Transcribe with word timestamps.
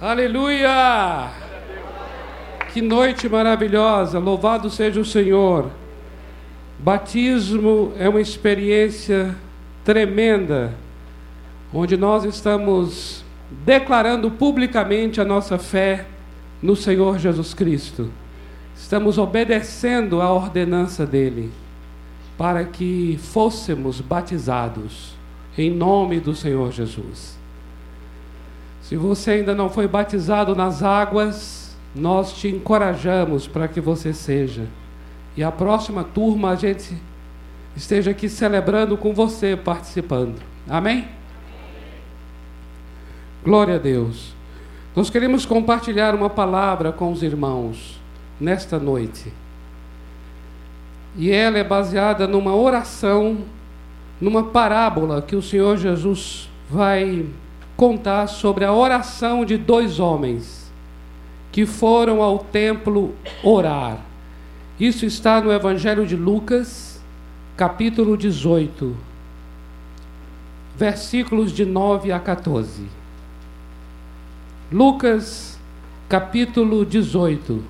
Aleluia! 0.00 1.30
Que 2.72 2.80
noite 2.80 3.28
maravilhosa, 3.28 4.18
louvado 4.18 4.70
seja 4.70 4.98
o 4.98 5.04
Senhor. 5.04 5.70
Batismo 6.78 7.92
é 7.98 8.08
uma 8.08 8.22
experiência 8.22 9.36
tremenda, 9.84 10.72
onde 11.70 11.98
nós 11.98 12.24
estamos 12.24 13.22
declarando 13.50 14.30
publicamente 14.30 15.20
a 15.20 15.24
nossa 15.24 15.58
fé 15.58 16.06
no 16.62 16.74
Senhor 16.74 17.18
Jesus 17.18 17.52
Cristo. 17.52 18.10
Estamos 18.74 19.18
obedecendo 19.18 20.22
a 20.22 20.32
ordenança 20.32 21.04
dele 21.04 21.50
para 22.38 22.64
que 22.64 23.18
fôssemos 23.20 24.00
batizados 24.00 25.14
em 25.58 25.70
nome 25.70 26.20
do 26.20 26.34
Senhor 26.34 26.72
Jesus. 26.72 27.39
Se 28.90 28.96
você 28.96 29.30
ainda 29.30 29.54
não 29.54 29.70
foi 29.70 29.86
batizado 29.86 30.52
nas 30.56 30.82
águas, 30.82 31.76
nós 31.94 32.32
te 32.32 32.48
encorajamos 32.48 33.46
para 33.46 33.68
que 33.68 33.80
você 33.80 34.12
seja. 34.12 34.66
E 35.36 35.44
a 35.44 35.52
próxima 35.52 36.02
turma 36.02 36.50
a 36.50 36.56
gente 36.56 37.00
esteja 37.76 38.10
aqui 38.10 38.28
celebrando 38.28 38.96
com 38.96 39.14
você, 39.14 39.56
participando. 39.56 40.42
Amém? 40.68 41.06
Glória 43.44 43.76
a 43.76 43.78
Deus. 43.78 44.34
Nós 44.96 45.08
queremos 45.08 45.46
compartilhar 45.46 46.12
uma 46.12 46.28
palavra 46.28 46.90
com 46.90 47.12
os 47.12 47.22
irmãos 47.22 48.00
nesta 48.40 48.76
noite. 48.76 49.32
E 51.16 51.30
ela 51.30 51.58
é 51.58 51.62
baseada 51.62 52.26
numa 52.26 52.56
oração, 52.56 53.38
numa 54.20 54.42
parábola 54.42 55.22
que 55.22 55.36
o 55.36 55.42
Senhor 55.42 55.76
Jesus 55.76 56.50
vai 56.68 57.28
contar 57.80 58.26
sobre 58.26 58.62
a 58.62 58.74
oração 58.74 59.42
de 59.42 59.56
dois 59.56 59.98
homens 59.98 60.70
que 61.50 61.64
foram 61.64 62.20
ao 62.20 62.38
templo 62.38 63.14
orar. 63.42 64.04
Isso 64.78 65.06
está 65.06 65.40
no 65.40 65.50
Evangelho 65.50 66.06
de 66.06 66.14
Lucas, 66.14 67.00
capítulo 67.56 68.18
18, 68.18 68.94
versículos 70.76 71.52
de 71.52 71.64
9 71.64 72.12
a 72.12 72.20
14. 72.20 72.86
Lucas, 74.70 75.58
capítulo 76.06 76.84
18. 76.84 77.64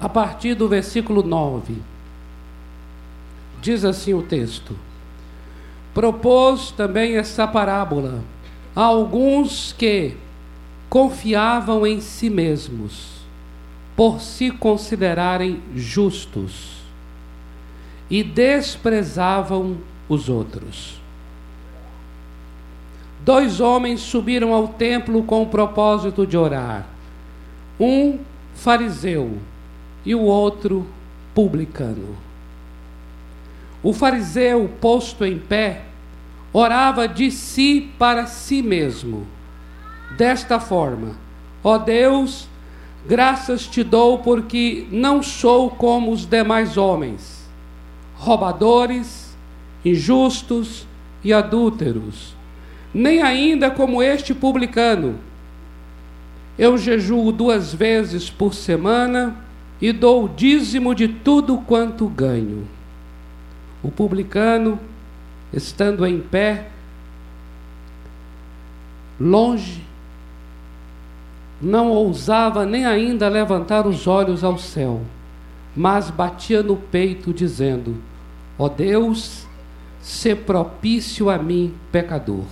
A 0.00 0.08
partir 0.08 0.54
do 0.54 0.66
versículo 0.66 1.22
9. 1.22 1.91
Diz 3.62 3.84
assim 3.84 4.12
o 4.12 4.22
texto: 4.22 4.76
Propôs 5.94 6.72
também 6.72 7.16
essa 7.16 7.46
parábola 7.46 8.24
a 8.74 8.82
alguns 8.82 9.72
que 9.72 10.16
confiavam 10.90 11.86
em 11.86 12.00
si 12.00 12.28
mesmos, 12.28 13.20
por 13.94 14.20
se 14.20 14.50
considerarem 14.50 15.62
justos, 15.76 16.82
e 18.10 18.24
desprezavam 18.24 19.76
os 20.08 20.28
outros. 20.28 21.00
Dois 23.24 23.60
homens 23.60 24.00
subiram 24.00 24.52
ao 24.52 24.66
templo 24.66 25.22
com 25.22 25.40
o 25.42 25.46
propósito 25.46 26.26
de 26.26 26.36
orar. 26.36 26.84
Um 27.78 28.18
fariseu 28.56 29.38
e 30.04 30.16
o 30.16 30.22
outro 30.22 30.84
publicano. 31.32 32.31
O 33.82 33.92
fariseu, 33.92 34.70
posto 34.80 35.24
em 35.24 35.38
pé, 35.38 35.82
orava 36.52 37.08
de 37.08 37.30
si 37.30 37.90
para 37.98 38.26
si 38.26 38.62
mesmo, 38.62 39.26
desta 40.16 40.60
forma: 40.60 41.16
Ó 41.64 41.78
Deus, 41.78 42.48
graças 43.06 43.66
te 43.66 43.82
dou 43.82 44.18
porque 44.18 44.86
não 44.90 45.22
sou 45.22 45.70
como 45.70 46.12
os 46.12 46.24
demais 46.24 46.76
homens, 46.76 47.48
roubadores, 48.14 49.36
injustos 49.84 50.86
e 51.24 51.32
adúlteros, 51.32 52.36
nem 52.94 53.20
ainda 53.20 53.70
como 53.70 54.02
este 54.02 54.32
publicano. 54.32 55.18
Eu 56.56 56.78
jejuo 56.78 57.32
duas 57.32 57.74
vezes 57.74 58.30
por 58.30 58.54
semana 58.54 59.36
e 59.80 59.90
dou 59.90 60.26
o 60.26 60.28
dízimo 60.28 60.94
de 60.94 61.08
tudo 61.08 61.58
quanto 61.58 62.06
ganho. 62.06 62.68
O 63.82 63.90
publicano, 63.90 64.78
estando 65.52 66.06
em 66.06 66.20
pé, 66.20 66.68
longe, 69.18 69.82
não 71.60 71.90
ousava 71.90 72.64
nem 72.64 72.86
ainda 72.86 73.28
levantar 73.28 73.86
os 73.86 74.06
olhos 74.06 74.44
ao 74.44 74.56
céu, 74.56 75.00
mas 75.74 76.10
batia 76.10 76.62
no 76.62 76.76
peito, 76.76 77.32
dizendo: 77.32 77.96
Ó 78.56 78.66
oh 78.66 78.68
Deus, 78.68 79.46
se 80.00 80.34
propício 80.34 81.28
a 81.28 81.38
mim, 81.38 81.74
pecador. 81.90 82.46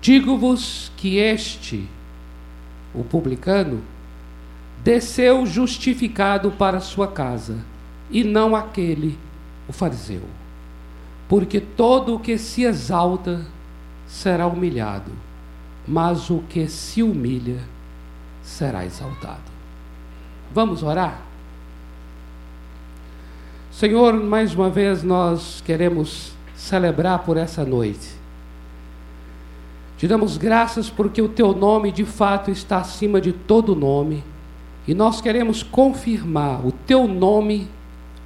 Digo-vos 0.00 0.90
que 0.96 1.18
este, 1.18 1.86
o 2.92 3.04
publicano, 3.04 3.82
desceu 4.82 5.46
justificado 5.46 6.50
para 6.52 6.80
sua 6.80 7.06
casa 7.06 7.69
e 8.10 8.24
não 8.24 8.56
aquele, 8.56 9.18
o 9.68 9.72
fariseu. 9.72 10.22
Porque 11.28 11.60
todo 11.60 12.16
o 12.16 12.20
que 12.20 12.36
se 12.36 12.64
exalta 12.64 13.46
será 14.06 14.46
humilhado, 14.46 15.12
mas 15.86 16.28
o 16.28 16.38
que 16.48 16.68
se 16.68 17.02
humilha 17.02 17.60
será 18.42 18.84
exaltado. 18.84 19.50
Vamos 20.52 20.82
orar? 20.82 21.22
Senhor, 23.70 24.14
mais 24.14 24.52
uma 24.54 24.68
vez 24.68 25.02
nós 25.02 25.62
queremos 25.64 26.32
celebrar 26.56 27.20
por 27.20 27.36
essa 27.36 27.64
noite. 27.64 28.20
Te 29.96 30.08
damos 30.08 30.36
graças 30.36 30.90
porque 30.90 31.22
o 31.22 31.28
teu 31.28 31.54
nome 31.54 31.92
de 31.92 32.04
fato 32.04 32.50
está 32.50 32.78
acima 32.78 33.20
de 33.20 33.32
todo 33.32 33.76
nome. 33.76 34.24
E 34.88 34.94
nós 34.94 35.20
queremos 35.20 35.62
confirmar 35.62 36.66
o 36.66 36.72
teu 36.72 37.06
nome 37.06 37.68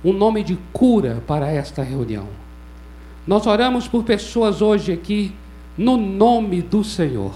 um 0.04 0.12
nome 0.12 0.44
de 0.44 0.58
cura 0.72 1.22
para 1.26 1.50
esta 1.50 1.82
reunião. 1.82 2.28
Nós 3.26 3.46
oramos 3.46 3.88
por 3.88 4.04
pessoas 4.04 4.60
hoje 4.60 4.92
aqui 4.92 5.32
no 5.78 5.96
nome 5.96 6.60
do 6.60 6.84
Senhor. 6.84 7.32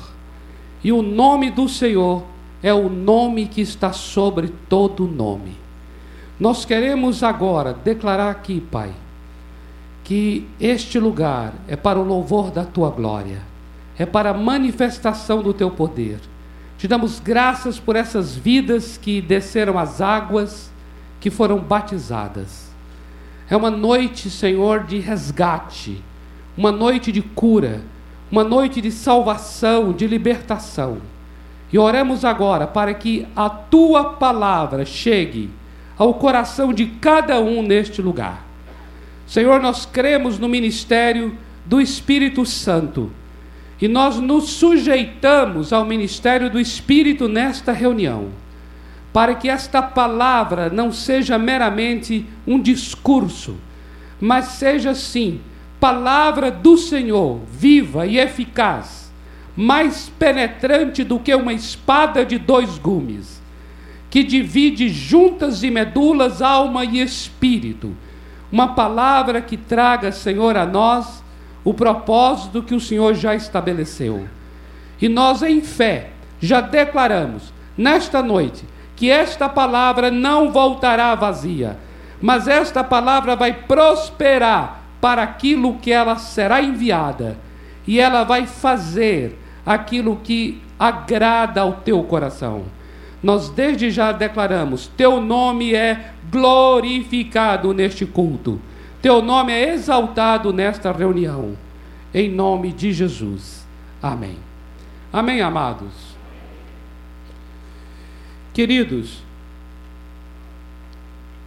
E 0.84 0.92
o 0.92 1.00
nome 1.00 1.50
do 1.50 1.68
Senhor 1.68 2.22
é 2.62 2.72
o 2.74 2.90
nome 2.90 3.46
que 3.46 3.62
está 3.62 3.92
sobre 3.92 4.52
todo 4.68 5.08
nome. 5.08 5.56
Nós 6.38 6.64
queremos 6.64 7.22
agora 7.22 7.72
declarar 7.72 8.30
aqui, 8.30 8.60
Pai, 8.60 8.92
que 10.04 10.46
este 10.60 10.98
lugar 10.98 11.54
é 11.66 11.74
para 11.74 11.98
o 11.98 12.04
louvor 12.04 12.50
da 12.50 12.64
tua 12.64 12.90
glória, 12.90 13.42
é 13.98 14.06
para 14.06 14.30
a 14.30 14.34
manifestação 14.34 15.42
do 15.42 15.54
teu 15.54 15.70
poder. 15.70 16.20
Te 16.76 16.86
damos 16.86 17.18
graças 17.18 17.80
por 17.80 17.96
essas 17.96 18.36
vidas 18.36 18.96
que 18.96 19.20
desceram 19.20 19.78
as 19.78 20.00
águas 20.00 20.70
que 21.20 21.30
foram 21.30 21.58
batizadas. 21.58 22.68
É 23.50 23.56
uma 23.56 23.70
noite, 23.70 24.30
Senhor, 24.30 24.84
de 24.84 24.98
resgate, 24.98 26.02
uma 26.56 26.70
noite 26.70 27.10
de 27.10 27.22
cura, 27.22 27.82
uma 28.30 28.44
noite 28.44 28.80
de 28.80 28.90
salvação, 28.90 29.92
de 29.92 30.06
libertação. 30.06 30.98
E 31.72 31.78
oramos 31.78 32.24
agora 32.24 32.66
para 32.66 32.92
que 32.94 33.26
a 33.34 33.48
tua 33.48 34.12
palavra 34.14 34.84
chegue 34.84 35.50
ao 35.96 36.14
coração 36.14 36.72
de 36.72 36.86
cada 36.86 37.40
um 37.40 37.62
neste 37.62 38.00
lugar. 38.00 38.44
Senhor, 39.26 39.60
nós 39.60 39.84
cremos 39.84 40.38
no 40.38 40.48
ministério 40.48 41.36
do 41.64 41.80
Espírito 41.80 42.46
Santo 42.46 43.10
e 43.80 43.86
nós 43.86 44.18
nos 44.18 44.50
sujeitamos 44.50 45.72
ao 45.72 45.84
ministério 45.84 46.50
do 46.50 46.58
Espírito 46.58 47.28
nesta 47.28 47.72
reunião 47.72 48.28
para 49.18 49.34
que 49.34 49.48
esta 49.48 49.82
palavra 49.82 50.70
não 50.70 50.92
seja 50.92 51.36
meramente 51.36 52.24
um 52.46 52.56
discurso, 52.56 53.56
mas 54.20 54.44
seja 54.44 54.94
sim 54.94 55.40
palavra 55.80 56.52
do 56.52 56.78
Senhor, 56.78 57.40
viva 57.50 58.06
e 58.06 58.16
eficaz, 58.16 59.12
mais 59.56 60.08
penetrante 60.08 61.02
do 61.02 61.18
que 61.18 61.34
uma 61.34 61.52
espada 61.52 62.24
de 62.24 62.38
dois 62.38 62.78
gumes, 62.78 63.42
que 64.08 64.22
divide 64.22 64.88
juntas 64.88 65.64
e 65.64 65.70
medulas, 65.72 66.40
alma 66.40 66.84
e 66.84 67.00
espírito. 67.00 67.96
Uma 68.52 68.68
palavra 68.68 69.40
que 69.40 69.56
traga, 69.56 70.12
Senhor, 70.12 70.56
a 70.56 70.64
nós 70.64 71.24
o 71.64 71.74
propósito 71.74 72.62
que 72.62 72.72
o 72.72 72.80
Senhor 72.80 73.14
já 73.14 73.34
estabeleceu. 73.34 74.28
E 75.02 75.08
nós, 75.08 75.42
em 75.42 75.60
fé, 75.60 76.10
já 76.40 76.60
declaramos 76.60 77.52
nesta 77.76 78.22
noite 78.22 78.77
que 78.98 79.08
esta 79.08 79.48
palavra 79.48 80.10
não 80.10 80.50
voltará 80.50 81.14
vazia, 81.14 81.78
mas 82.20 82.48
esta 82.48 82.82
palavra 82.82 83.36
vai 83.36 83.52
prosperar 83.52 84.82
para 85.00 85.22
aquilo 85.22 85.76
que 85.76 85.92
ela 85.92 86.16
será 86.16 86.60
enviada 86.60 87.36
e 87.86 88.00
ela 88.00 88.24
vai 88.24 88.44
fazer 88.44 89.38
aquilo 89.64 90.16
que 90.16 90.60
agrada 90.76 91.60
ao 91.60 91.74
teu 91.74 92.02
coração. 92.02 92.64
Nós 93.22 93.48
desde 93.50 93.88
já 93.88 94.10
declaramos: 94.10 94.88
Teu 94.88 95.20
nome 95.20 95.76
é 95.76 96.10
glorificado 96.28 97.72
neste 97.72 98.04
culto, 98.04 98.60
Teu 99.00 99.22
nome 99.22 99.52
é 99.52 99.74
exaltado 99.74 100.52
nesta 100.52 100.90
reunião, 100.90 101.56
em 102.12 102.28
nome 102.28 102.72
de 102.72 102.92
Jesus. 102.92 103.64
Amém. 104.02 104.36
Amém, 105.12 105.40
amados. 105.40 106.07
Queridos, 108.58 109.22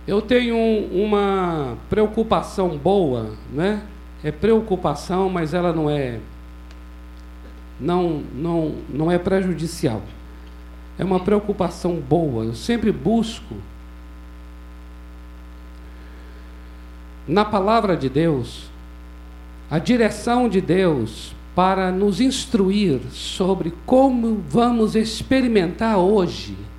eu 0.08 0.22
tenho 0.22 0.56
uma 0.56 1.78
preocupação 1.90 2.78
boa, 2.78 3.31
né? 3.52 3.84
É 4.24 4.31
preocupação, 4.31 5.28
mas 5.30 5.54
ela 5.54 5.74
não 5.74 5.90
é 5.90 6.22
não 7.78 8.24
não 8.34 8.75
não 8.88 9.12
é 9.12 9.18
prejudicial. 9.18 10.02
É 10.98 11.04
uma 11.04 11.19
preocupação 11.19 11.96
boa. 11.96 12.46
Eu 12.46 12.56
sempre 12.56 12.94
busco 12.94 13.56
na 17.28 17.44
palavra 17.44 17.98
de 17.98 18.08
Deus 18.08 18.72
a 19.69 19.80
direção 19.80 20.48
de 20.48 20.62
Deus 20.62 21.36
para 21.54 21.92
nos 21.92 22.22
instruir 22.22 23.02
sobre 23.12 23.74
como 23.86 24.42
vamos 24.48 24.96
experimentar 24.96 25.98
hoje 25.98 26.71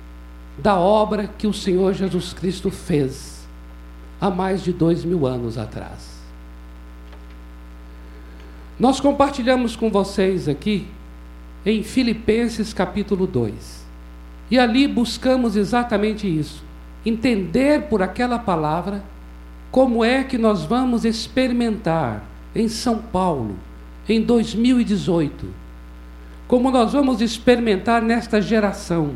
da 0.57 0.77
obra 0.77 1.29
que 1.37 1.47
o 1.47 1.53
Senhor 1.53 1.93
Jesus 1.93 2.33
Cristo 2.33 2.69
fez 2.69 3.47
há 4.21 4.29
mais 4.29 4.63
de 4.63 4.71
dois 4.71 5.03
mil 5.03 5.25
anos 5.25 5.57
atrás. 5.57 6.13
Nós 8.79 8.99
compartilhamos 8.99 9.75
com 9.75 9.89
vocês 9.89 10.47
aqui 10.47 10.87
em 11.65 11.83
Filipenses 11.83 12.73
capítulo 12.73 13.25
2. 13.25 13.83
E 14.51 14.59
ali 14.59 14.87
buscamos 14.87 15.55
exatamente 15.55 16.27
isso: 16.27 16.63
entender 17.05 17.83
por 17.83 18.01
aquela 18.01 18.37
palavra 18.37 19.03
como 19.71 20.03
é 20.03 20.23
que 20.23 20.37
nós 20.37 20.63
vamos 20.63 21.03
experimentar 21.03 22.23
em 22.55 22.67
São 22.67 22.99
Paulo, 22.99 23.55
em 24.07 24.21
2018, 24.21 25.47
como 26.47 26.69
nós 26.69 26.93
vamos 26.93 27.21
experimentar 27.21 28.01
nesta 28.01 28.39
geração 28.39 29.15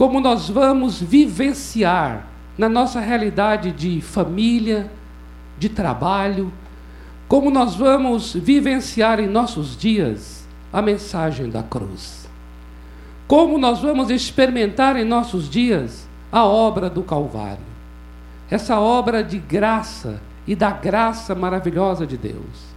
como 0.00 0.18
nós 0.18 0.48
vamos 0.48 0.98
vivenciar 0.98 2.26
na 2.56 2.70
nossa 2.70 3.00
realidade 3.00 3.70
de 3.70 4.00
família, 4.00 4.90
de 5.58 5.68
trabalho, 5.68 6.50
como 7.28 7.50
nós 7.50 7.74
vamos 7.74 8.32
vivenciar 8.32 9.20
em 9.20 9.26
nossos 9.26 9.76
dias 9.76 10.48
a 10.72 10.80
mensagem 10.80 11.50
da 11.50 11.62
cruz. 11.62 12.26
Como 13.28 13.58
nós 13.58 13.80
vamos 13.80 14.08
experimentar 14.08 14.96
em 14.96 15.04
nossos 15.04 15.50
dias 15.50 16.08
a 16.32 16.46
obra 16.46 16.88
do 16.88 17.02
Calvário. 17.02 17.58
Essa 18.50 18.80
obra 18.80 19.22
de 19.22 19.38
graça 19.38 20.18
e 20.46 20.56
da 20.56 20.70
graça 20.70 21.34
maravilhosa 21.34 22.06
de 22.06 22.16
Deus. 22.16 22.70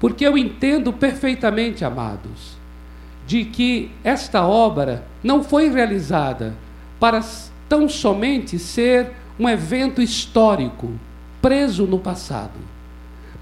Porque 0.00 0.26
eu 0.26 0.36
entendo 0.36 0.92
perfeitamente, 0.92 1.84
amados, 1.84 2.57
de 3.28 3.44
que 3.44 3.90
esta 4.02 4.42
obra 4.46 5.04
não 5.22 5.44
foi 5.44 5.68
realizada 5.68 6.56
para 6.98 7.22
tão 7.68 7.86
somente 7.86 8.58
ser 8.58 9.12
um 9.38 9.46
evento 9.46 10.00
histórico, 10.00 10.90
preso 11.42 11.84
no 11.86 11.98
passado. 11.98 12.58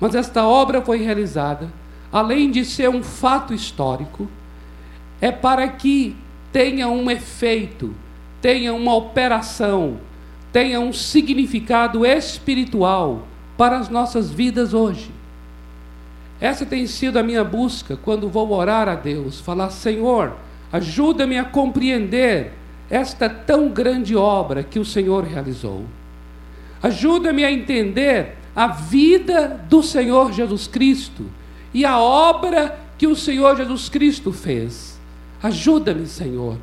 Mas 0.00 0.16
esta 0.16 0.44
obra 0.44 0.82
foi 0.82 0.98
realizada, 0.98 1.72
além 2.12 2.50
de 2.50 2.64
ser 2.64 2.90
um 2.90 3.00
fato 3.00 3.54
histórico, 3.54 4.28
é 5.20 5.30
para 5.30 5.68
que 5.68 6.16
tenha 6.52 6.88
um 6.88 7.08
efeito, 7.08 7.94
tenha 8.42 8.74
uma 8.74 8.96
operação, 8.96 9.98
tenha 10.52 10.80
um 10.80 10.92
significado 10.92 12.04
espiritual 12.04 13.24
para 13.56 13.78
as 13.78 13.88
nossas 13.88 14.32
vidas 14.32 14.74
hoje. 14.74 15.15
Essa 16.40 16.66
tem 16.66 16.86
sido 16.86 17.18
a 17.18 17.22
minha 17.22 17.42
busca 17.42 17.96
quando 17.96 18.28
vou 18.28 18.50
orar 18.52 18.88
a 18.88 18.94
Deus, 18.94 19.40
falar: 19.40 19.70
Senhor, 19.70 20.34
ajuda-me 20.72 21.38
a 21.38 21.44
compreender 21.44 22.52
esta 22.90 23.28
tão 23.28 23.68
grande 23.68 24.14
obra 24.14 24.62
que 24.62 24.78
o 24.78 24.84
Senhor 24.84 25.24
realizou. 25.24 25.84
Ajuda-me 26.82 27.44
a 27.44 27.50
entender 27.50 28.36
a 28.54 28.68
vida 28.68 29.60
do 29.68 29.82
Senhor 29.82 30.32
Jesus 30.32 30.66
Cristo 30.66 31.24
e 31.74 31.84
a 31.84 31.98
obra 31.98 32.78
que 32.96 33.06
o 33.06 33.16
Senhor 33.16 33.56
Jesus 33.56 33.88
Cristo 33.88 34.32
fez. 34.32 34.98
Ajuda-me, 35.42 36.06
Senhor. 36.06 36.56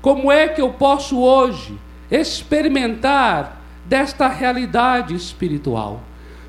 Como 0.00 0.30
é 0.30 0.48
que 0.48 0.60
eu 0.60 0.70
posso 0.70 1.18
hoje 1.18 1.78
experimentar 2.10 3.60
desta 3.84 4.28
realidade 4.28 5.14
espiritual? 5.14 6.02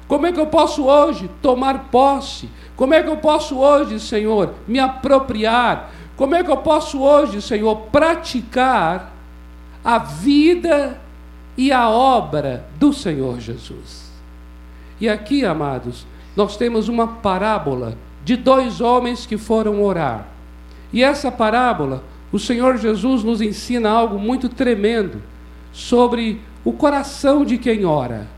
Como 0.08 0.26
é 0.26 0.32
que 0.32 0.40
eu 0.40 0.48
posso 0.48 0.86
hoje 0.86 1.30
tomar 1.42 1.90
posse 1.92 2.50
como 2.78 2.94
é 2.94 3.02
que 3.02 3.10
eu 3.10 3.18
posso 3.18 3.58
hoje, 3.58 4.00
Senhor, 4.00 4.54
me 4.68 4.78
apropriar? 4.78 5.92
Como 6.16 6.36
é 6.36 6.44
que 6.44 6.52
eu 6.52 6.58
posso 6.58 7.02
hoje, 7.02 7.42
Senhor, 7.42 7.76
praticar 7.92 9.14
a 9.84 9.98
vida 9.98 11.02
e 11.58 11.72
a 11.72 11.90
obra 11.90 12.68
do 12.80 12.94
Senhor 12.94 13.40
Jesus? 13.40 14.12
E 15.02 15.10
aqui, 15.10 15.44
amados, 15.44 16.06
nós 16.36 16.56
temos 16.56 16.88
uma 16.88 17.08
parábola 17.08 17.98
de 18.24 18.38
dois 18.38 18.80
homens 18.80 19.26
que 19.26 19.40
foram 19.40 19.82
orar. 19.82 20.28
E 20.94 21.04
essa 21.04 21.32
parábola, 21.32 22.04
o 22.32 22.38
Senhor 22.38 22.78
Jesus 22.78 23.24
nos 23.24 23.42
ensina 23.42 23.90
algo 23.90 24.20
muito 24.20 24.50
tremendo 24.50 25.20
sobre 25.74 26.40
o 26.64 26.72
coração 26.72 27.44
de 27.44 27.58
quem 27.58 27.86
ora. 27.86 28.37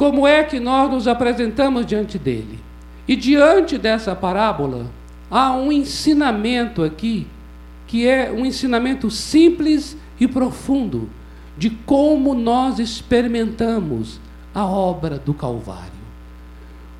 Como 0.00 0.26
é 0.26 0.42
que 0.42 0.58
nós 0.58 0.90
nos 0.90 1.06
apresentamos 1.06 1.84
diante 1.84 2.18
dele? 2.18 2.58
E 3.06 3.14
diante 3.14 3.76
dessa 3.76 4.16
parábola, 4.16 4.86
há 5.30 5.52
um 5.52 5.70
ensinamento 5.70 6.82
aqui, 6.82 7.26
que 7.86 8.08
é 8.08 8.32
um 8.32 8.46
ensinamento 8.46 9.10
simples 9.10 9.94
e 10.18 10.26
profundo 10.26 11.10
de 11.54 11.68
como 11.68 12.32
nós 12.32 12.78
experimentamos 12.78 14.18
a 14.54 14.64
obra 14.64 15.18
do 15.18 15.34
Calvário. 15.34 15.92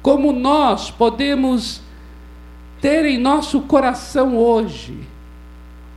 Como 0.03 0.31
nós 0.31 0.91
podemos 0.91 1.81
ter 2.83 3.07
em 3.07 3.17
nosso 3.17 3.63
coração 3.63 4.37
hoje 4.37 5.09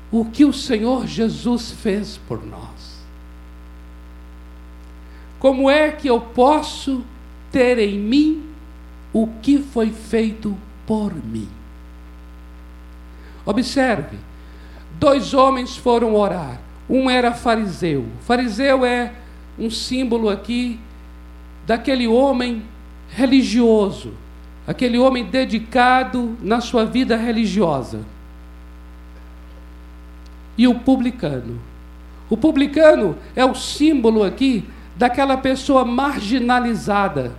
o 0.10 0.24
que 0.24 0.46
o 0.46 0.54
Senhor 0.54 1.06
Jesus 1.06 1.70
fez 1.70 2.18
por 2.30 2.46
nós. 2.46 2.73
Como 5.44 5.70
é 5.70 5.92
que 5.92 6.08
eu 6.08 6.22
posso 6.22 7.04
ter 7.52 7.78
em 7.78 8.00
mim 8.00 8.46
o 9.12 9.28
que 9.42 9.58
foi 9.58 9.90
feito 9.90 10.58
por 10.88 11.14
mim? 11.14 11.50
Observe, 13.46 14.18
dois 14.98 15.34
homens 15.34 15.76
foram 15.76 16.16
orar. 16.16 16.62
Um 16.90 17.10
era 17.10 17.34
fariseu. 17.34 18.06
Fariseu 18.22 18.86
é 18.86 19.12
um 19.60 19.70
símbolo 19.70 20.30
aqui 20.30 20.80
daquele 21.68 22.08
homem 22.08 22.64
religioso, 23.10 24.14
aquele 24.66 24.98
homem 24.98 25.26
dedicado 25.26 26.38
na 26.42 26.62
sua 26.62 26.86
vida 26.86 27.18
religiosa. 27.18 28.00
E 30.58 30.70
o 30.70 30.76
publicano. 30.76 31.60
O 32.30 32.38
publicano 32.38 33.18
é 33.36 33.44
o 33.44 33.54
símbolo 33.54 34.24
aqui 34.24 34.64
daquela 34.96 35.38
pessoa 35.38 35.84
marginalizada, 35.84 37.34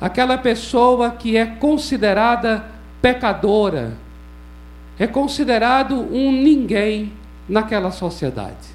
aquela 0.00 0.38
pessoa 0.38 1.10
que 1.10 1.36
é 1.36 1.46
considerada 1.46 2.64
pecadora, 3.00 3.96
é 4.98 5.06
considerado 5.06 5.94
um 5.94 6.30
ninguém 6.30 7.12
naquela 7.48 7.90
sociedade. 7.90 8.72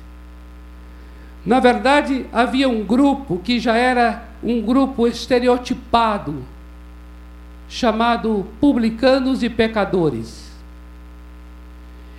Na 1.46 1.60
verdade, 1.62 2.25
havia 2.34 2.67
um 2.67 2.84
grupo 2.84 3.39
que 3.39 3.60
já 3.60 3.77
era 3.77 4.24
um 4.44 4.62
grupo 4.62 5.08
estereotipado, 5.08 6.44
chamado 7.70 8.46
publicanos 8.60 9.44
e 9.44 9.50
pecadores, 9.50 10.51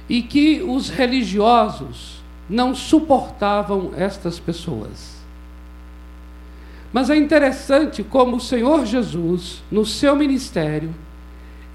e 0.09 0.23
que 0.23 0.63
os 0.63 0.89
religiosos 0.89 2.23
não 2.49 2.75
suportavam 2.75 3.93
estas 3.97 4.41
pessoas. 4.41 5.18
Mas 6.92 7.11
é 7.11 7.16
interessante 7.16 8.02
como 8.02 8.37
o 8.37 8.40
Senhor 8.40 8.87
Jesus, 8.87 9.62
no 9.71 9.85
seu 9.85 10.16
ministério, 10.16 10.95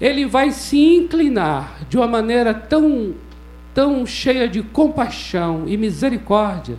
ele 0.00 0.26
vai 0.26 0.50
se 0.50 0.76
inclinar 0.76 1.78
de 1.88 1.96
uma 1.96 2.06
maneira 2.06 2.52
tão, 2.52 3.14
tão 3.72 4.04
cheia 4.04 4.48
de 4.48 4.62
compaixão 4.62 5.64
e 5.66 5.76
misericórdia, 5.76 6.76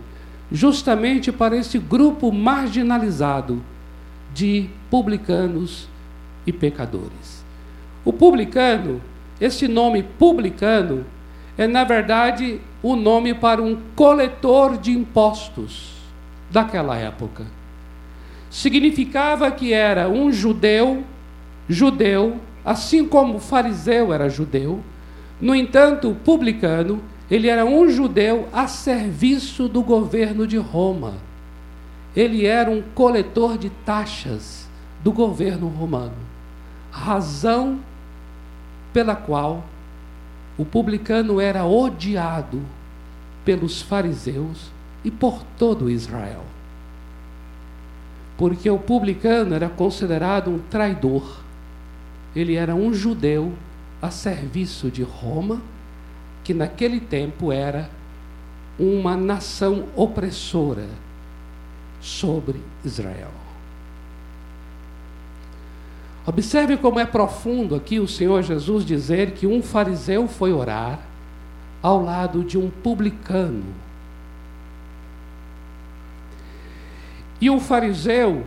justamente 0.52 1.32
para 1.32 1.56
esse 1.56 1.78
grupo 1.78 2.30
marginalizado 2.30 3.62
de 4.34 4.68
publicanos 4.90 5.88
e 6.46 6.52
pecadores. 6.52 7.44
O 8.04 8.12
publicano, 8.12 9.00
esse 9.40 9.66
nome 9.66 10.02
publicano, 10.02 11.04
é 11.58 11.66
na 11.66 11.84
verdade 11.84 12.60
o 12.82 12.94
nome 12.94 13.34
para 13.34 13.62
um 13.62 13.78
coletor 13.96 14.76
de 14.76 14.92
impostos 14.92 15.94
daquela 16.50 16.96
época. 16.96 17.55
Significava 18.56 19.50
que 19.50 19.74
era 19.74 20.08
um 20.08 20.32
judeu, 20.32 21.04
judeu, 21.68 22.40
assim 22.64 23.06
como 23.06 23.34
o 23.34 23.38
fariseu 23.38 24.14
era 24.14 24.30
judeu. 24.30 24.80
No 25.38 25.54
entanto, 25.54 26.08
o 26.08 26.14
publicano, 26.14 27.02
ele 27.30 27.48
era 27.48 27.66
um 27.66 27.86
judeu 27.90 28.48
a 28.54 28.66
serviço 28.66 29.68
do 29.68 29.82
governo 29.82 30.46
de 30.46 30.56
Roma. 30.56 31.16
Ele 32.16 32.46
era 32.46 32.70
um 32.70 32.80
coletor 32.94 33.58
de 33.58 33.68
taxas 33.84 34.66
do 35.04 35.12
governo 35.12 35.68
romano. 35.68 36.16
Razão 36.90 37.78
pela 38.90 39.14
qual 39.14 39.66
o 40.56 40.64
publicano 40.64 41.42
era 41.42 41.66
odiado 41.66 42.62
pelos 43.44 43.82
fariseus 43.82 44.72
e 45.04 45.10
por 45.10 45.42
todo 45.58 45.90
Israel. 45.90 46.55
Porque 48.36 48.68
o 48.68 48.78
publicano 48.78 49.54
era 49.54 49.68
considerado 49.68 50.50
um 50.50 50.58
traidor. 50.58 51.40
Ele 52.34 52.54
era 52.54 52.74
um 52.74 52.92
judeu 52.92 53.52
a 54.00 54.10
serviço 54.10 54.90
de 54.90 55.02
Roma, 55.02 55.62
que 56.44 56.52
naquele 56.52 57.00
tempo 57.00 57.50
era 57.50 57.90
uma 58.78 59.16
nação 59.16 59.86
opressora 59.96 60.86
sobre 62.00 62.60
Israel. 62.84 63.30
Observe 66.26 66.76
como 66.76 66.98
é 66.98 67.06
profundo 67.06 67.74
aqui 67.74 68.00
o 68.00 68.08
Senhor 68.08 68.42
Jesus 68.42 68.84
dizer 68.84 69.30
que 69.30 69.46
um 69.46 69.62
fariseu 69.62 70.26
foi 70.26 70.52
orar 70.52 71.00
ao 71.80 72.02
lado 72.02 72.42
de 72.42 72.58
um 72.58 72.68
publicano. 72.68 73.64
E 77.40 77.50
o 77.50 77.60
fariseu, 77.60 78.44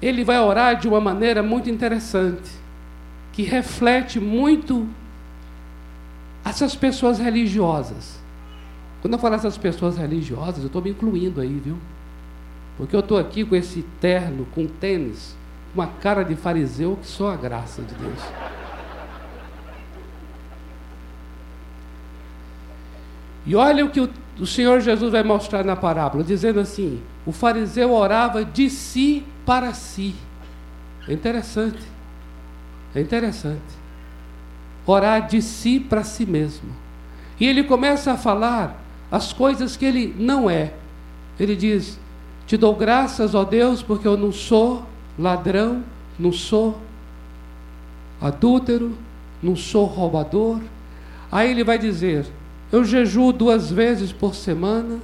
ele 0.00 0.24
vai 0.24 0.38
orar 0.38 0.76
de 0.76 0.86
uma 0.86 1.00
maneira 1.00 1.42
muito 1.42 1.70
interessante, 1.70 2.50
que 3.32 3.42
reflete 3.42 4.20
muito 4.20 4.86
essas 6.44 6.74
pessoas 6.74 7.18
religiosas. 7.18 8.18
Quando 9.00 9.14
eu 9.14 9.18
falo 9.18 9.34
essas 9.34 9.56
pessoas 9.56 9.96
religiosas, 9.96 10.58
eu 10.58 10.66
estou 10.66 10.82
me 10.82 10.90
incluindo 10.90 11.40
aí, 11.40 11.60
viu? 11.64 11.78
Porque 12.76 12.94
eu 12.94 13.00
estou 13.00 13.18
aqui 13.18 13.44
com 13.44 13.54
esse 13.54 13.82
terno, 14.00 14.46
com 14.54 14.66
tênis, 14.66 15.36
uma 15.74 15.86
cara 15.86 16.22
de 16.24 16.34
fariseu 16.34 16.96
que 17.00 17.06
só 17.06 17.32
a 17.32 17.36
graça 17.36 17.82
de 17.82 17.94
Deus. 17.94 18.20
E 23.46 23.56
olha 23.56 23.84
o 23.84 23.90
que 23.90 24.00
o, 24.00 24.10
o 24.40 24.46
Senhor 24.46 24.80
Jesus 24.80 25.12
vai 25.12 25.22
mostrar 25.22 25.64
na 25.64 25.74
parábola, 25.74 26.22
dizendo 26.22 26.60
assim: 26.60 27.00
o 27.26 27.32
fariseu 27.32 27.92
orava 27.92 28.44
de 28.44 28.70
si 28.70 29.24
para 29.44 29.72
si. 29.74 30.14
É 31.06 31.12
interessante. 31.12 31.82
É 32.94 33.00
interessante. 33.00 33.78
Orar 34.86 35.26
de 35.26 35.42
si 35.42 35.80
para 35.80 36.04
si 36.04 36.24
mesmo. 36.24 36.70
E 37.38 37.46
ele 37.46 37.64
começa 37.64 38.12
a 38.12 38.16
falar 38.16 38.80
as 39.10 39.32
coisas 39.32 39.76
que 39.76 39.84
ele 39.84 40.14
não 40.18 40.48
é. 40.48 40.72
Ele 41.38 41.56
diz: 41.56 41.98
Te 42.46 42.56
dou 42.56 42.74
graças, 42.74 43.34
ó 43.34 43.44
Deus, 43.44 43.82
porque 43.82 44.06
eu 44.06 44.16
não 44.16 44.32
sou 44.32 44.86
ladrão, 45.18 45.82
não 46.18 46.32
sou 46.32 46.78
adúltero, 48.20 48.96
não 49.42 49.56
sou 49.56 49.84
roubador. 49.84 50.60
Aí 51.30 51.50
ele 51.50 51.64
vai 51.64 51.78
dizer: 51.78 52.26
Eu 52.70 52.84
jejuo 52.84 53.32
duas 53.32 53.70
vezes 53.70 54.12
por 54.12 54.34
semana 54.34 54.98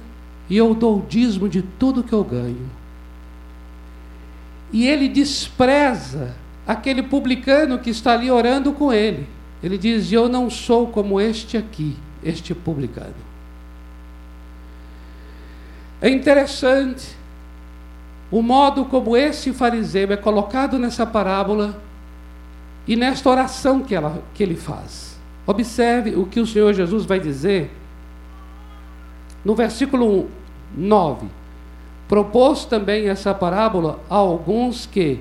e 0.49 0.57
eu 0.57 0.73
dou 0.75 0.99
o 0.99 1.05
dízimo 1.07 1.49
de 1.49 1.61
tudo 1.61 2.03
que 2.03 2.13
eu 2.13 2.23
ganho. 2.23 2.69
E 4.71 4.87
ele 4.87 5.07
despreza 5.07 6.35
aquele 6.67 7.01
publicano 7.01 7.79
que 7.79 7.89
está 7.89 8.13
ali 8.13 8.29
orando 8.29 8.73
com 8.73 8.91
ele. 8.91 9.27
Ele 9.63 9.77
diz: 9.77 10.11
Eu 10.11 10.29
não 10.29 10.49
sou 10.49 10.87
como 10.87 11.19
este 11.19 11.57
aqui, 11.57 11.95
este 12.23 12.53
publicano. 12.53 13.13
É 16.01 16.09
interessante 16.09 17.15
o 18.29 18.41
modo 18.41 18.85
como 18.85 19.15
esse 19.15 19.53
fariseu 19.53 20.11
é 20.11 20.17
colocado 20.17 20.77
nessa 20.77 21.05
parábola 21.05 21.81
e 22.87 22.95
nesta 22.95 23.29
oração 23.29 23.81
que, 23.81 23.95
ela, 23.95 24.21
que 24.33 24.43
ele 24.43 24.55
faz. 24.55 25.14
Observe 25.45 26.15
o 26.15 26.25
que 26.25 26.39
o 26.39 26.47
Senhor 26.47 26.73
Jesus 26.73 27.05
vai 27.05 27.19
dizer 27.19 27.71
no 29.43 29.53
versículo 29.53 30.27
9. 30.75 31.27
Propôs 32.07 32.65
também 32.65 33.09
essa 33.09 33.33
parábola 33.33 33.99
a 34.09 34.15
alguns 34.15 34.85
que 34.85 35.19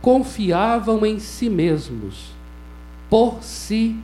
confiavam 0.00 1.04
em 1.04 1.18
si 1.18 1.50
mesmos, 1.50 2.32
por 3.10 3.42
se 3.42 3.96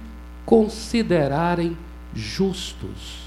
considerarem 0.44 1.76
justos. 2.14 3.22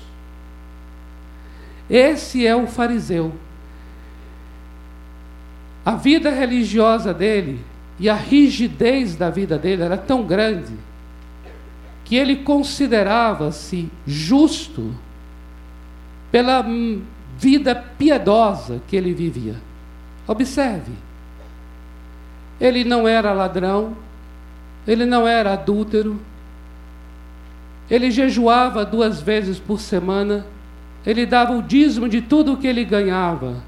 Esse 1.90 2.46
é 2.46 2.56
o 2.56 2.68
fariseu 2.68 3.32
a 5.86 5.92
vida 5.92 6.32
religiosa 6.32 7.14
dele 7.14 7.64
e 8.00 8.10
a 8.10 8.16
rigidez 8.16 9.16
da 9.16 9.30
vida 9.30 9.56
dele 9.56 9.84
era 9.84 9.96
tão 9.96 10.24
grande 10.24 10.74
que 12.06 12.16
ele 12.16 12.38
considerava-se 12.38 13.90
justo 14.08 14.96
pela 16.32 16.66
vida 17.38 17.76
piedosa 17.76 18.82
que 18.88 18.96
ele 18.96 19.14
vivia. 19.14 19.56
Observe, 20.26 20.94
ele 22.62 22.86
não 22.86 23.06
era 23.06 23.34
ladrão, 23.34 23.98
ele 24.88 25.06
não 25.06 25.28
era 25.28 25.52
adúltero, 25.52 26.18
ele 27.90 28.10
jejuava 28.10 28.86
duas 28.86 29.22
vezes 29.22 29.60
por 29.60 29.82
semana, 29.82 30.46
ele 31.06 31.26
dava 31.26 31.52
o 31.54 31.62
dízimo 31.62 32.08
de 32.08 32.22
tudo 32.22 32.54
o 32.54 32.58
que 32.58 32.68
ele 32.68 32.86
ganhava 32.86 33.62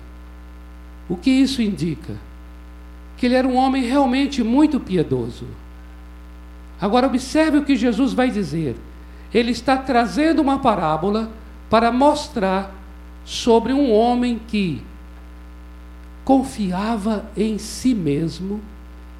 o 1.09 1.15
que 1.15 1.29
isso 1.29 1.61
indica? 1.61 2.15
Que 3.15 3.25
ele 3.25 3.35
era 3.35 3.47
um 3.47 3.55
homem 3.55 3.83
realmente 3.83 4.43
muito 4.43 4.79
piedoso. 4.79 5.45
Agora, 6.79 7.07
observe 7.07 7.57
o 7.57 7.65
que 7.65 7.75
Jesus 7.75 8.13
vai 8.13 8.29
dizer. 8.29 8.75
Ele 9.33 9.51
está 9.51 9.77
trazendo 9.77 10.41
uma 10.41 10.59
parábola 10.59 11.29
para 11.69 11.91
mostrar 11.91 12.73
sobre 13.25 13.73
um 13.73 13.91
homem 13.91 14.39
que 14.47 14.81
confiava 16.23 17.25
em 17.35 17.57
si 17.57 17.93
mesmo 17.93 18.61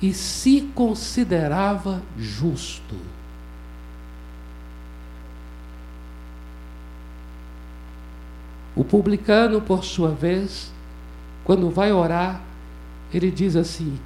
e 0.02 0.14
se 0.14 0.62
considerava 0.76 2.02
justo. 2.18 2.96
O 8.76 8.84
publicano, 8.84 9.60
por 9.60 9.84
sua 9.84 10.12
vez, 10.12 10.72
quando 11.44 11.70
vai 11.70 11.92
orar, 11.92 12.42
ele 13.12 13.32
diz 13.32 13.56
assim: 13.56 13.98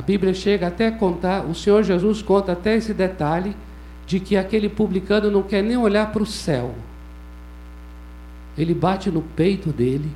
a 0.00 0.02
Bíblia 0.02 0.32
chega 0.32 0.68
até 0.68 0.86
a 0.86 0.92
contar, 0.92 1.44
o 1.44 1.54
Senhor 1.54 1.82
Jesus 1.82 2.22
conta 2.22 2.52
até 2.52 2.74
esse 2.74 2.94
detalhe 2.94 3.54
de 4.06 4.18
que 4.18 4.34
aquele 4.34 4.66
publicano 4.66 5.30
não 5.30 5.42
quer 5.42 5.62
nem 5.62 5.76
olhar 5.76 6.10
para 6.10 6.22
o 6.22 6.26
céu. 6.26 6.74
Ele 8.56 8.72
bate 8.72 9.10
no 9.10 9.20
peito 9.20 9.70
dele 9.70 10.10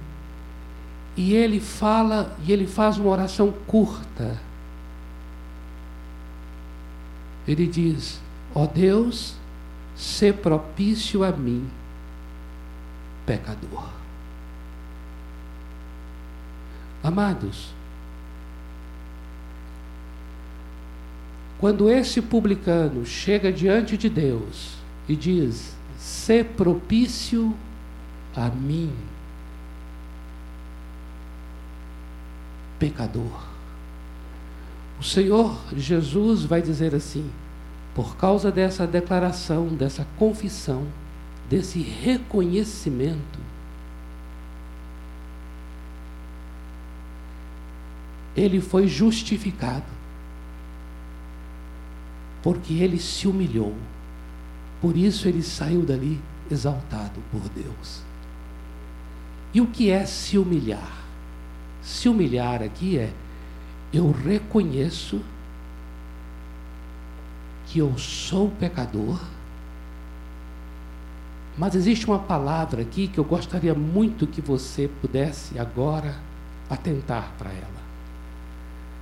e 1.15 1.35
ele 1.35 1.61
fala 1.61 2.35
e 2.47 2.51
ele 2.51 2.67
faz 2.67 2.97
uma 2.97 3.11
oração 3.11 3.53
curta. 3.67 4.41
Ele 7.47 7.67
diz: 7.67 8.23
Ó 8.55 8.65
oh 8.65 8.67
Deus, 8.67 9.35
se 9.95 10.33
propício 10.33 11.23
a 11.23 11.31
mim, 11.31 11.69
pecador. 13.27 13.91
Amados, 17.03 17.74
quando 21.65 21.89
esse 21.89 22.21
publicano 22.21 23.07
chega 23.07 23.51
diante 23.51 23.97
de 23.97 24.11
Deus 24.11 24.75
e 25.09 25.17
diz: 25.17 25.75
"Se 25.97 26.45
propício 26.45 27.55
a 28.37 28.51
mim, 28.51 28.93
pecador". 32.79 33.47
O 35.01 35.03
Senhor 35.03 35.59
Jesus 35.75 36.43
vai 36.45 36.61
dizer 36.61 36.95
assim: 36.95 37.31
por 37.95 38.15
causa 38.15 38.53
dessa 38.53 38.87
declaração, 38.87 39.69
dessa 39.69 40.07
confissão, 40.19 40.87
desse 41.49 41.81
reconhecimento, 41.81 43.39
ele 48.37 48.61
foi 48.61 48.87
justificado. 48.87 49.94
Porque 52.45 52.75
ele 52.75 52.99
se 52.99 53.27
humilhou. 53.27 53.75
Por 54.79 54.99
isso 54.99 55.27
ele 55.27 55.43
saiu 55.43 55.81
dali 55.81 56.21
exaltado 56.51 57.23
por 57.33 57.41
Deus. 57.49 58.03
E 59.55 59.63
o 59.63 59.67
que 59.67 59.91
é 59.91 60.05
se 60.05 60.37
humilhar? 60.37 61.05
Se 61.81 62.07
humilhar 62.07 62.63
aqui 62.63 62.99
é 62.99 63.11
eu 63.95 64.11
reconheço 64.11 65.23
que 67.67 67.79
eu 67.79 67.97
sou 67.97 68.51
pecador, 68.51 69.19
mas 71.57 71.75
existe 71.75 72.07
uma 72.07 72.19
palavra 72.19 72.83
aqui 72.83 73.09
que 73.09 73.19
eu 73.19 73.25
gostaria 73.25 73.75
muito 73.75 74.27
que 74.27 74.43
você 74.43 74.91
pudesse 75.01 75.59
agora 75.59 76.17
atentar 76.69 77.33
para 77.39 77.51
ela. 77.51 77.85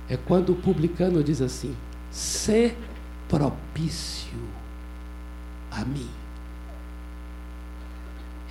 É 0.07 0.15
quando 0.15 0.53
o 0.53 0.55
publicano 0.55 1.23
diz 1.23 1.41
assim: 1.41 1.75
"Se 2.11 2.75
propício 3.33 4.37
a 5.71 5.83
mim". 5.83 6.09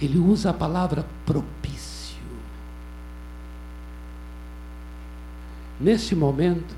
Ele 0.00 0.18
usa 0.18 0.50
a 0.50 0.52
palavra 0.52 1.06
propício. 1.24 2.20
Nesse 5.80 6.16
momento, 6.16 6.74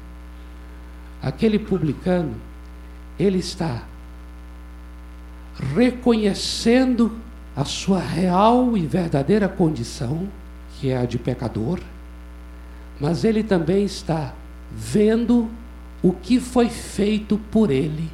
aquele 1.23 1.59
publicano, 1.59 2.35
ele 3.19 3.39
está 3.39 3.85
reconhecendo 5.75 7.19
a 7.57 7.65
sua 7.65 8.01
real 8.01 8.77
e 8.77 8.87
verdadeira 8.87 9.49
condição, 9.49 10.29
que 10.75 10.91
é 10.91 10.99
a 10.99 11.07
de 11.07 11.19
pecador, 11.19 11.81
mas 13.01 13.25
ele 13.25 13.43
também 13.43 13.85
está 13.85 14.35
vendo 14.71 15.49
o 16.05 16.13
que 16.13 16.39
foi 16.39 16.69
feito 16.69 17.39
por 17.51 17.71
ele 17.71 18.11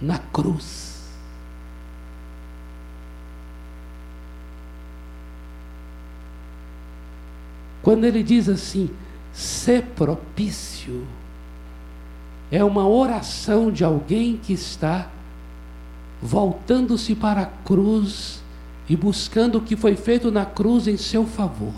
na 0.00 0.16
cruz. 0.16 0.94
Quando 7.82 8.04
ele 8.04 8.22
diz 8.22 8.48
assim, 8.48 8.88
ser 9.30 9.82
propício, 9.94 11.06
é 12.50 12.64
uma 12.64 12.88
oração 12.88 13.70
de 13.70 13.84
alguém 13.84 14.38
que 14.38 14.54
está 14.54 15.10
voltando-se 16.22 17.14
para 17.14 17.42
a 17.42 17.46
cruz 17.46 18.42
e 18.88 18.96
buscando 18.96 19.58
o 19.58 19.60
que 19.60 19.76
foi 19.76 19.96
feito 19.96 20.30
na 20.30 20.46
cruz 20.46 20.88
em 20.88 20.96
seu 20.96 21.26
favor. 21.26 21.74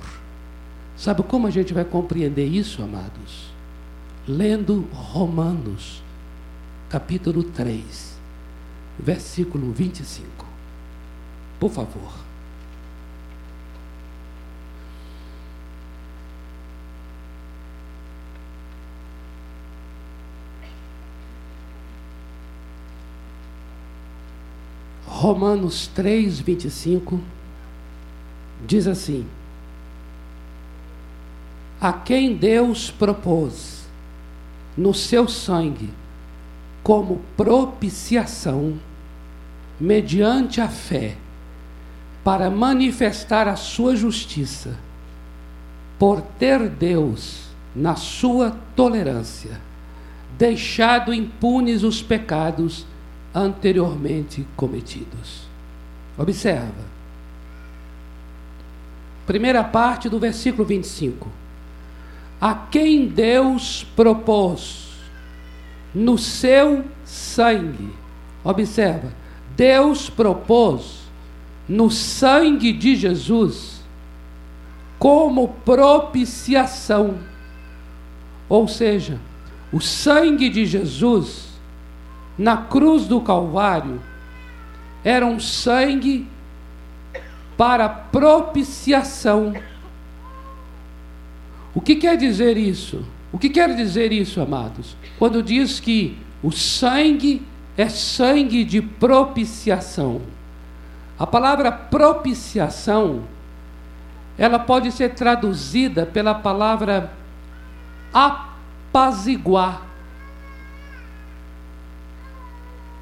Sabe 0.97 1.25
como 1.25 1.49
a 1.49 1.51
gente 1.51 1.75
vai 1.75 1.85
compreender 1.85 2.47
isso, 2.47 2.85
amados? 2.85 3.56
Lendo 4.29 4.89
Romanos, 4.93 6.03
capítulo 6.91 7.45
3, 7.45 8.19
versículo 8.99 9.71
25. 9.71 10.45
Por 11.61 11.71
favor. 11.71 12.13
Romanos 25.07 25.87
3, 25.95 26.41
25 26.41 27.21
diz 28.67 28.89
assim: 28.89 29.25
A 31.81 31.93
quem 31.93 32.35
Deus 32.37 32.91
propôs 32.91 33.86
no 34.77 34.93
seu 34.93 35.27
sangue 35.27 35.91
como 36.83 37.21
propiciação, 37.37 38.79
mediante 39.81 40.61
a 40.61 40.69
fé, 40.69 41.17
para 42.23 42.51
manifestar 42.51 43.49
a 43.49 43.57
sua 43.57 43.97
justiça, 43.97 44.77
por 45.99 46.21
ter 46.21 46.69
Deus, 46.69 47.47
na 47.75 47.97
sua 47.97 48.57
tolerância, 48.75 49.61
deixado 50.39 51.13
impunes 51.13 51.83
os 51.83 52.03
pecados 52.03 52.87
anteriormente 53.35 54.47
cometidos. 54.57 55.47
Observa. 56.17 56.97
Primeira 59.27 59.63
parte 59.65 60.09
do 60.09 60.19
versículo 60.19 60.65
25. 60.65 61.29
A 62.47 62.55
quem 62.55 63.09
Deus 63.09 63.85
propôs 63.97 64.87
no 65.93 66.17
seu 66.17 66.85
sangue. 67.05 67.93
Observa. 68.45 69.13
Deus 69.57 70.09
propôs 70.09 71.09
no 71.69 71.91
sangue 71.91 72.73
de 72.73 72.95
Jesus 72.95 73.83
como 74.97 75.49
propiciação. 75.65 77.19
Ou 78.49 78.69
seja, 78.69 79.19
o 79.73 79.81
sangue 79.81 80.49
de 80.49 80.67
Jesus 80.67 81.49
na 82.39 82.59
cruz 82.59 83.09
do 83.09 83.21
Calvário 83.21 84.01
era 85.03 85.27
um 85.27 85.41
sangue 85.41 86.29
para 87.57 87.89
propiciação. 87.89 89.53
O 91.77 91.81
que 91.83 91.95
quer 91.95 92.17
dizer 92.17 92.57
isso? 92.57 93.05
O 93.31 93.39
que 93.39 93.51
quer 93.51 93.77
dizer 93.77 94.11
isso, 94.11 94.41
amados? 94.41 94.97
Quando 95.19 95.43
diz 95.43 95.79
que 95.79 96.17
o 96.43 96.51
sangue 96.51 97.47
é 97.77 97.87
sangue 97.91 98.65
de 98.65 98.81
propiciação. 98.81 100.23
A 101.19 101.27
palavra 101.27 101.71
propiciação, 101.71 103.25
ela 104.39 104.59
pode 104.59 104.91
ser 104.91 105.11
traduzida 105.11 106.07
pela 106.07 106.35
palavra 106.35 107.13
apaziguar. 108.11 109.87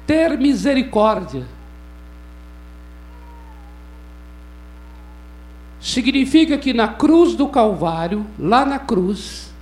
ter 0.05 0.37
misericórdia. 0.37 1.45
Significa 5.85 6.57
que 6.57 6.73
na 6.73 6.87
cruz 6.87 7.35
do 7.35 7.47
Calvário, 7.47 8.25
lá 8.39 8.65
na 8.65 8.79
cruz, 8.79 9.53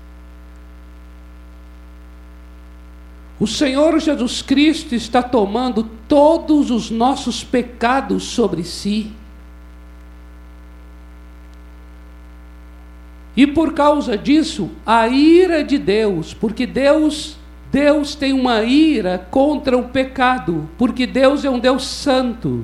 o 3.37 3.45
Senhor 3.45 3.99
Jesus 3.99 4.41
Cristo 4.41 4.95
está 4.95 5.21
tomando 5.21 5.83
todos 6.07 6.71
os 6.71 6.89
nossos 6.89 7.43
pecados 7.43 8.23
sobre 8.23 8.63
si. 8.63 9.11
E 13.35 13.45
por 13.45 13.73
causa 13.73 14.17
disso, 14.17 14.69
a 14.85 15.09
ira 15.09 15.61
de 15.61 15.77
Deus, 15.77 16.33
porque 16.33 16.65
Deus 16.65 17.37
Deus 17.69 18.15
tem 18.15 18.31
uma 18.31 18.63
ira 18.63 19.27
contra 19.29 19.77
o 19.77 19.89
pecado, 19.89 20.69
porque 20.77 21.05
Deus 21.05 21.43
é 21.43 21.49
um 21.49 21.59
Deus 21.59 21.85
santo. 21.85 22.63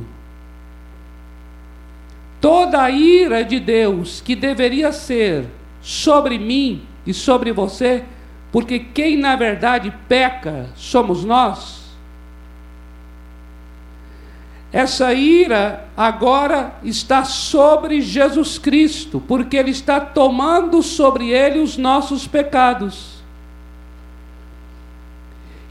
Toda 2.41 2.81
a 2.81 2.89
ira 2.89 3.43
de 3.43 3.59
Deus 3.59 4.21
que 4.21 4.35
deveria 4.35 4.91
ser 4.91 5.45
sobre 5.81 6.37
mim 6.37 6.83
e 7.05 7.13
sobre 7.13 7.51
você, 7.51 8.03
porque 8.51 8.79
quem 8.79 9.17
na 9.17 9.35
verdade 9.35 9.93
peca 10.07 10.67
somos 10.75 11.23
nós. 11.23 11.79
Essa 14.71 15.13
ira 15.13 15.87
agora 15.97 16.75
está 16.83 17.23
sobre 17.23 18.01
Jesus 18.01 18.59
Cristo, 18.59 19.21
porque 19.27 19.57
Ele 19.57 19.71
está 19.71 19.99
tomando 19.99 20.83
sobre 20.83 21.29
Ele 21.31 21.59
os 21.59 21.75
nossos 21.75 22.27
pecados. 22.27 23.19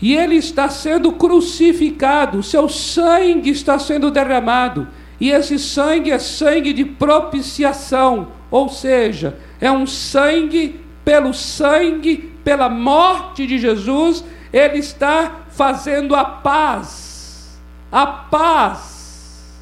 E 0.01 0.15
ele 0.15 0.37
está 0.37 0.69
sendo 0.69 1.13
crucificado, 1.13 2.43
seu 2.43 2.69
sangue 2.69 3.51
está 3.51 3.79
sendo 3.79 4.11
derramado. 4.11 4.87
E 5.21 5.31
esse 5.31 5.59
sangue 5.59 6.11
é 6.11 6.19
sangue 6.19 6.73
de 6.73 6.85
propiciação, 6.85 8.29
ou 8.51 8.69
seja, 8.69 9.37
é 9.61 9.71
um 9.71 9.87
sangue 9.87 10.81
pelo 11.05 11.33
sangue, 11.35 12.33
pela 12.45 12.69
morte 12.69 13.47
de 13.47 13.59
Jesus, 13.59 14.25
ele 14.53 14.79
está 14.79 15.41
fazendo 15.51 16.15
a 16.15 16.25
paz. 16.25 17.59
A 17.91 18.07
paz. 18.07 19.59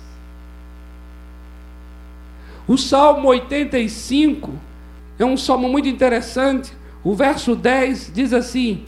O 2.68 2.76
Salmo 2.76 3.28
85 3.28 4.52
é 5.18 5.24
um 5.24 5.36
salmo 5.36 5.68
muito 5.68 5.88
interessante. 5.88 6.72
O 7.02 7.14
verso 7.14 7.54
10 7.54 8.10
diz 8.12 8.32
assim: 8.32 8.82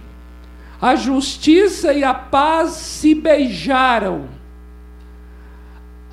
a 0.80 0.94
justiça 0.94 1.92
e 1.92 2.04
a 2.04 2.14
paz 2.14 2.70
se 2.70 3.14
beijaram, 3.14 4.28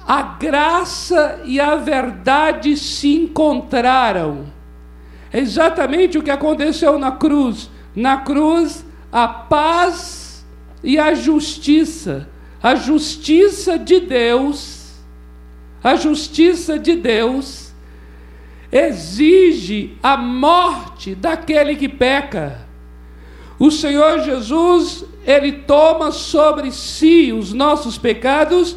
a 0.08 0.22
graça 0.22 1.42
e 1.46 1.60
a 1.60 1.76
verdade 1.76 2.78
se 2.78 3.16
encontraram. 3.16 4.46
É 5.34 5.40
exatamente 5.40 6.18
o 6.18 6.24
que 6.24 6.30
aconteceu 6.30 7.00
na 7.00 7.12
cruz. 7.12 7.70
Na 7.96 8.18
cruz, 8.18 8.86
a 9.12 9.28
paz 9.28 10.46
e 10.84 11.00
a 11.00 11.14
justiça. 11.14 12.30
A 12.62 12.76
justiça 12.76 13.78
de 13.78 14.00
Deus, 14.00 14.94
a 15.84 15.96
justiça 15.96 16.80
de 16.80 16.96
Deus 16.96 17.74
exige 18.72 19.98
a 20.02 20.18
morte 20.18 21.16
daquele 21.16 21.76
que 21.76 21.88
peca. 21.88 22.66
O 23.58 23.72
Senhor 23.72 24.20
Jesus, 24.20 25.06
ele 25.26 25.52
toma 25.52 26.12
sobre 26.12 26.72
si 26.72 27.32
os 27.32 27.54
nossos 27.54 27.98
pecados. 27.98 28.76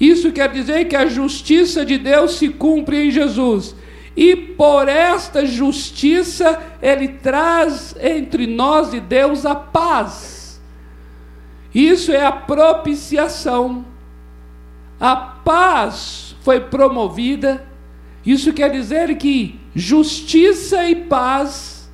Isso 0.00 0.32
quer 0.32 0.50
dizer 0.50 0.86
que 0.86 0.96
a 0.96 1.06
justiça 1.06 1.84
de 1.84 1.98
Deus 1.98 2.32
se 2.38 2.48
cumpre 2.48 3.06
em 3.06 3.10
Jesus. 3.10 3.74
E 4.16 4.36
por 4.36 4.88
esta 4.88 5.44
justiça, 5.44 6.60
ele 6.80 7.08
traz 7.08 7.94
entre 8.00 8.46
nós 8.46 8.94
e 8.94 9.00
Deus 9.00 9.44
a 9.44 9.54
paz. 9.54 10.62
Isso 11.74 12.12
é 12.12 12.24
a 12.24 12.32
propiciação. 12.32 13.84
A 15.00 15.16
paz 15.16 16.36
foi 16.42 16.60
promovida. 16.60 17.66
Isso 18.24 18.52
quer 18.52 18.70
dizer 18.70 19.16
que 19.16 19.58
justiça 19.74 20.86
e 20.88 20.94
paz 20.94 21.90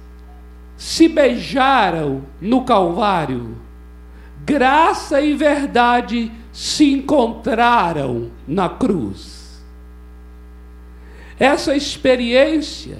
se 0.77 1.09
beijaram 1.09 2.25
no 2.41 2.65
Calvário. 2.65 3.59
Graça 4.45 5.21
e 5.21 5.35
verdade 5.35 6.31
se 6.31 6.40
encontraram 6.81 8.31
na 8.47 8.69
cruz. 8.69 9.63
Essa 11.39 11.75
experiência 11.75 12.99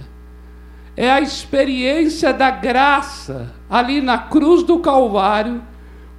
é 0.97 1.11
a 1.11 1.21
experiência 1.21 2.33
da 2.33 2.51
graça 2.51 3.55
ali 3.69 4.01
na 4.01 4.19
cruz 4.19 4.63
do 4.63 4.79
Calvário, 4.79 5.63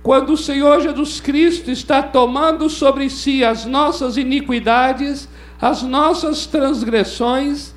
quando 0.03 0.33
o 0.33 0.37
Senhor 0.37 0.81
Jesus 0.81 1.19
Cristo 1.19 1.69
está 1.69 2.01
tomando 2.01 2.69
sobre 2.69 3.09
si 3.09 3.43
as 3.43 3.65
nossas 3.65 4.17
iniquidades, 4.17 5.29
as 5.59 5.83
nossas 5.83 6.45
transgressões, 6.45 7.73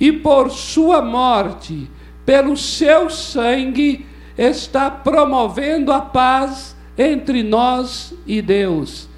e 0.00 0.12
por 0.12 0.50
sua 0.50 1.02
morte, 1.02 1.90
pelo 2.24 2.56
seu 2.56 3.10
sangue, 3.10 4.06
está 4.36 4.90
promovendo 4.90 5.92
a 5.92 6.00
paz 6.00 6.76
entre 6.98 7.44
nós 7.44 8.12
e 8.26 8.42
Deus. 8.42 9.08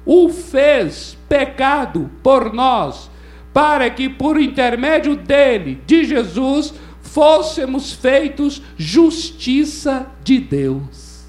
o 0.04 0.28
fez 0.28 1.16
pecado 1.28 2.10
por 2.22 2.52
nós, 2.52 3.10
para 3.52 3.88
que 3.90 4.08
por 4.08 4.40
intermédio 4.40 5.16
dele, 5.16 5.80
de 5.86 6.04
Jesus, 6.04 6.74
fôssemos 7.00 7.92
feitos 7.92 8.60
justiça 8.76 10.06
de 10.22 10.40
Deus. 10.40 11.24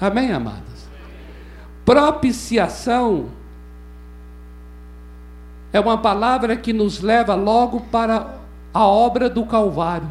Amém, 0.00 0.32
amados? 0.32 0.88
Propiciação 1.84 3.26
é 5.72 5.78
uma 5.78 5.98
palavra 5.98 6.56
que 6.56 6.72
nos 6.72 7.00
leva 7.00 7.34
logo 7.34 7.82
para 7.82 8.38
a 8.72 8.86
obra 8.86 9.28
do 9.28 9.44
Calvário. 9.44 10.08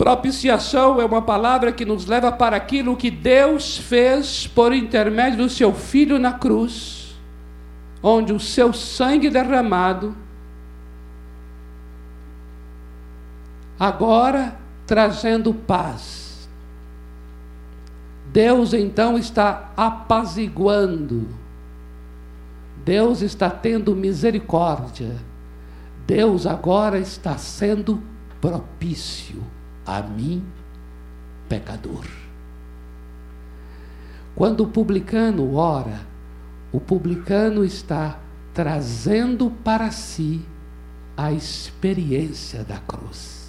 Propiciação 0.00 0.98
é 0.98 1.04
uma 1.04 1.20
palavra 1.20 1.72
que 1.72 1.84
nos 1.84 2.06
leva 2.06 2.32
para 2.32 2.56
aquilo 2.56 2.96
que 2.96 3.10
Deus 3.10 3.76
fez 3.76 4.46
por 4.46 4.72
intermédio 4.72 5.36
do 5.36 5.50
seu 5.50 5.74
Filho 5.74 6.18
na 6.18 6.32
cruz, 6.32 7.14
onde 8.02 8.32
o 8.32 8.40
seu 8.40 8.72
sangue 8.72 9.28
derramado, 9.28 10.16
agora 13.78 14.56
trazendo 14.86 15.52
paz. 15.52 16.48
Deus 18.32 18.72
então 18.72 19.18
está 19.18 19.70
apaziguando, 19.76 21.28
Deus 22.86 23.20
está 23.20 23.50
tendo 23.50 23.94
misericórdia, 23.94 25.14
Deus 26.06 26.46
agora 26.46 26.98
está 26.98 27.36
sendo 27.36 28.02
propício 28.40 29.44
a 29.86 30.02
mim, 30.02 30.44
pecador. 31.48 32.06
Quando 34.34 34.62
o 34.62 34.68
publicano 34.68 35.54
ora, 35.54 36.00
o 36.72 36.80
publicano 36.80 37.64
está 37.64 38.18
trazendo 38.54 39.50
para 39.64 39.90
si 39.90 40.44
a 41.16 41.32
experiência 41.32 42.64
da 42.64 42.78
cruz. 42.78 43.39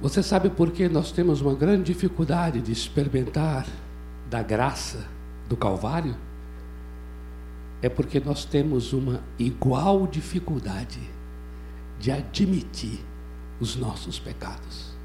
Você 0.00 0.22
sabe 0.22 0.48
por 0.48 0.70
que 0.70 0.88
nós 0.88 1.10
temos 1.10 1.40
uma 1.40 1.54
grande 1.54 1.92
dificuldade 1.92 2.60
de 2.60 2.70
experimentar 2.70 3.66
da 4.30 4.42
graça 4.42 5.08
do 5.48 5.56
Calvário? 5.56 6.16
É 7.82 7.88
porque 7.88 8.20
nós 8.20 8.44
temos 8.44 8.92
uma 8.92 9.20
igual 9.36 10.06
dificuldade 10.06 11.00
de 11.98 12.12
admitir 12.12 13.00
os 13.58 13.74
nossos 13.74 14.20
pecados. 14.20 14.96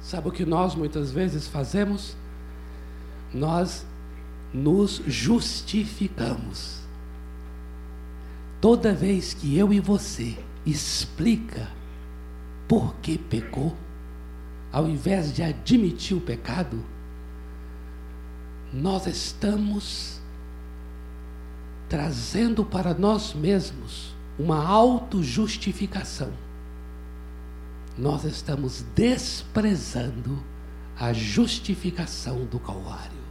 Sabe 0.00 0.28
o 0.28 0.30
que 0.30 0.44
nós 0.44 0.76
muitas 0.76 1.10
vezes 1.10 1.48
fazemos? 1.48 2.16
Nós 3.34 3.84
nos 4.52 5.02
justificamos. 5.06 6.78
Toda 8.60 8.94
vez 8.94 9.34
que 9.34 9.58
eu 9.58 9.72
e 9.72 9.80
você 9.80 10.38
explica 10.64 11.68
por 12.68 12.94
que 13.02 13.18
pecou, 13.18 13.76
ao 14.72 14.88
invés 14.88 15.34
de 15.34 15.42
admitir 15.42 16.16
o 16.16 16.20
pecado, 16.20 16.82
nós 18.72 19.06
estamos 19.06 20.20
trazendo 21.88 22.64
para 22.64 22.94
nós 22.94 23.34
mesmos 23.34 24.14
uma 24.38 24.66
autojustificação. 24.66 26.32
Nós 27.96 28.24
estamos 28.24 28.84
desprezando 28.94 30.42
a 30.98 31.12
justificação 31.12 32.44
do 32.44 32.58
Calvário. 32.58 33.24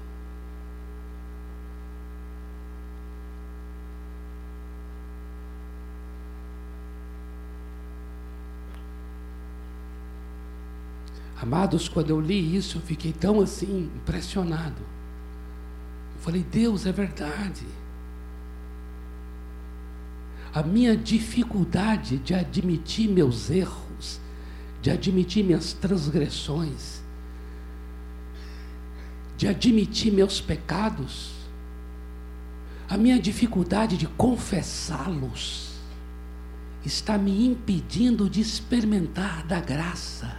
Amados, 11.44 11.90
quando 11.90 12.10
eu 12.10 12.22
li 12.22 12.56
isso, 12.56 12.78
eu 12.78 12.82
fiquei 12.82 13.12
tão 13.12 13.42
assim, 13.42 13.92
impressionado. 13.98 14.82
Eu 16.16 16.22
falei, 16.22 16.42
Deus, 16.42 16.86
é 16.86 16.92
verdade. 16.94 17.66
A 20.54 20.64
minha 20.64 20.96
dificuldade 20.96 22.18
de 22.18 22.34
admitir 22.34 23.10
meus 23.10 23.50
erros, 23.50 24.22
de 24.82 24.90
admitir 24.90 25.44
minhas 25.44 25.74
transgressões, 25.74 27.03
de 29.44 29.50
admitir 29.50 30.10
meus 30.14 30.40
pecados, 30.40 31.34
a 32.88 32.96
minha 32.96 33.20
dificuldade 33.20 33.98
de 33.98 34.08
confessá-los, 34.08 35.74
está 36.86 37.18
me 37.18 37.46
impedindo 37.46 38.30
de 38.30 38.40
experimentar 38.40 39.46
da 39.46 39.60
graça 39.60 40.34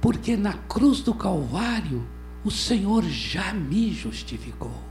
Porque 0.00 0.36
na 0.36 0.54
cruz 0.54 1.02
do 1.02 1.14
Calvário 1.14 2.04
o 2.44 2.50
Senhor 2.50 3.04
já 3.04 3.54
me 3.54 3.92
justificou. 3.92 4.82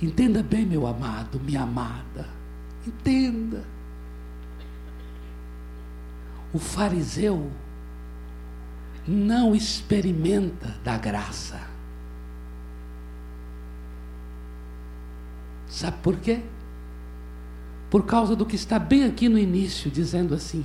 Entenda 0.00 0.42
bem, 0.42 0.64
meu 0.64 0.86
amado, 0.86 1.38
minha 1.38 1.64
amada. 1.64 2.30
Entenda. 2.86 3.62
O 6.50 6.58
fariseu 6.58 7.50
não 9.06 9.54
experimenta 9.54 10.74
da 10.82 10.98
graça. 10.98 11.60
Sabe 15.68 15.96
por 16.02 16.16
quê? 16.16 16.40
Por 17.90 18.04
causa 18.04 18.34
do 18.34 18.46
que 18.46 18.56
está 18.56 18.78
bem 18.78 19.04
aqui 19.04 19.28
no 19.28 19.38
início, 19.38 19.90
dizendo 19.90 20.34
assim: 20.34 20.64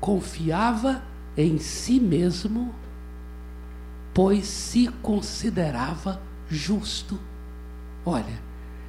confiava 0.00 1.02
em 1.36 1.58
si 1.58 2.00
mesmo, 2.00 2.74
pois 4.14 4.46
se 4.46 4.88
considerava 5.02 6.20
justo. 6.48 7.18
Olha, 8.04 8.40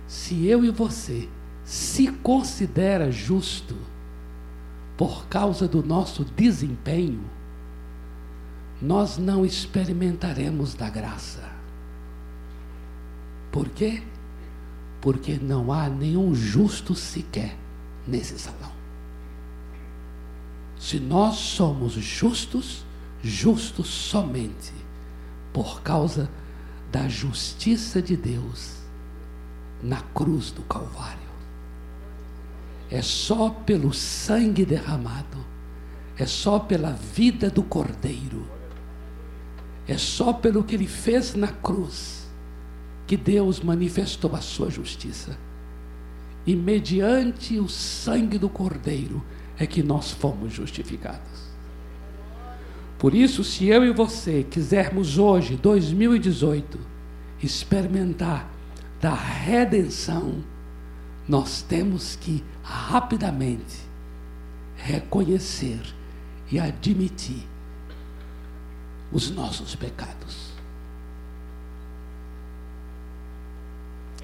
se 0.07 0.45
eu 0.45 0.63
e 0.63 0.69
você 0.69 1.27
se 1.63 2.07
considera 2.07 3.11
justo 3.11 3.75
por 4.95 5.27
causa 5.27 5.67
do 5.67 5.83
nosso 5.83 6.23
desempenho, 6.23 7.36
nós 8.81 9.17
não 9.17 9.45
experimentaremos 9.45 10.73
da 10.73 10.89
graça. 10.89 11.43
Por 13.51 13.69
quê? 13.69 14.03
Porque 15.01 15.39
não 15.41 15.71
há 15.71 15.89
nenhum 15.89 16.35
justo 16.35 16.93
sequer 16.93 17.57
nesse 18.07 18.37
salão. 18.37 18.71
Se 20.77 20.99
nós 20.99 21.35
somos 21.35 21.93
justos, 21.93 22.85
justos 23.23 23.87
somente 23.87 24.73
por 25.51 25.81
causa 25.81 26.29
da 26.91 27.07
justiça 27.07 28.01
de 28.01 28.15
Deus 28.15 28.77
na 29.81 30.01
cruz 30.01 30.51
do 30.51 30.61
Calvário. 30.63 31.27
É 32.89 33.01
só 33.01 33.49
pelo 33.49 33.93
sangue 33.93 34.65
derramado, 34.65 35.45
é 36.17 36.25
só 36.25 36.59
pela 36.59 36.91
vida 36.91 37.49
do 37.49 37.61
Cordeiro, 37.63 38.47
é 39.87 39.97
só 39.97 40.33
pelo 40.33 40.63
que 40.63 40.75
ele 40.75 40.87
fez 40.87 41.33
na 41.33 41.47
cruz 41.47 42.27
que 43.05 43.15
Deus 43.15 43.61
manifestou 43.61 44.35
a 44.35 44.41
sua 44.41 44.69
justiça. 44.69 45.37
E 46.45 46.55
mediante 46.55 47.57
o 47.57 47.69
sangue 47.69 48.37
do 48.37 48.49
Cordeiro 48.49 49.23
é 49.57 49.65
que 49.65 49.81
nós 49.81 50.11
fomos 50.11 50.53
justificados. 50.53 51.47
Por 52.99 53.13
isso, 53.13 53.43
se 53.43 53.67
eu 53.67 53.85
e 53.85 53.91
você 53.91 54.43
quisermos 54.43 55.17
hoje, 55.17 55.55
2018, 55.55 56.79
experimentar 57.41 58.49
da 58.99 59.13
redenção, 59.13 60.43
nós 61.27 61.61
temos 61.61 62.15
que 62.15 62.43
rapidamente 62.63 63.87
reconhecer 64.75 65.79
e 66.51 66.59
admitir 66.59 67.47
os 69.11 69.29
nossos 69.31 69.75
pecados. 69.75 70.51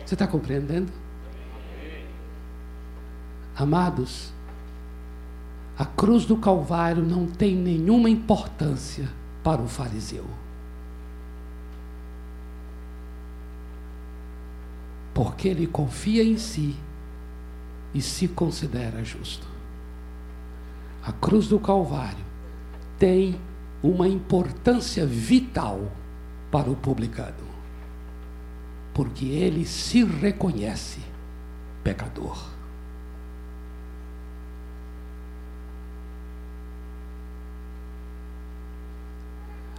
Você 0.05 0.15
está 0.15 0.27
compreendendo? 0.27 0.91
Amados, 3.55 4.31
a 5.77 5.85
cruz 5.85 6.25
do 6.25 6.37
Calvário 6.37 7.03
não 7.03 7.25
tem 7.25 7.55
nenhuma 7.55 8.09
importância 8.09 9.07
para 9.43 9.61
o 9.61 9.67
fariseu. 9.67 10.25
porque 15.13 15.47
ele 15.47 15.67
confia 15.67 16.23
em 16.23 16.37
si 16.37 16.75
e 17.93 18.01
se 18.01 18.27
considera 18.27 19.03
justo. 19.03 19.47
A 21.03 21.11
cruz 21.11 21.47
do 21.47 21.59
Calvário 21.59 22.25
tem 22.97 23.39
uma 23.83 24.07
importância 24.07 25.05
vital 25.05 25.91
para 26.49 26.71
o 26.71 26.75
publicano, 26.75 27.45
porque 28.93 29.25
ele 29.25 29.65
se 29.65 30.05
reconhece 30.05 31.01
pecador. 31.83 32.53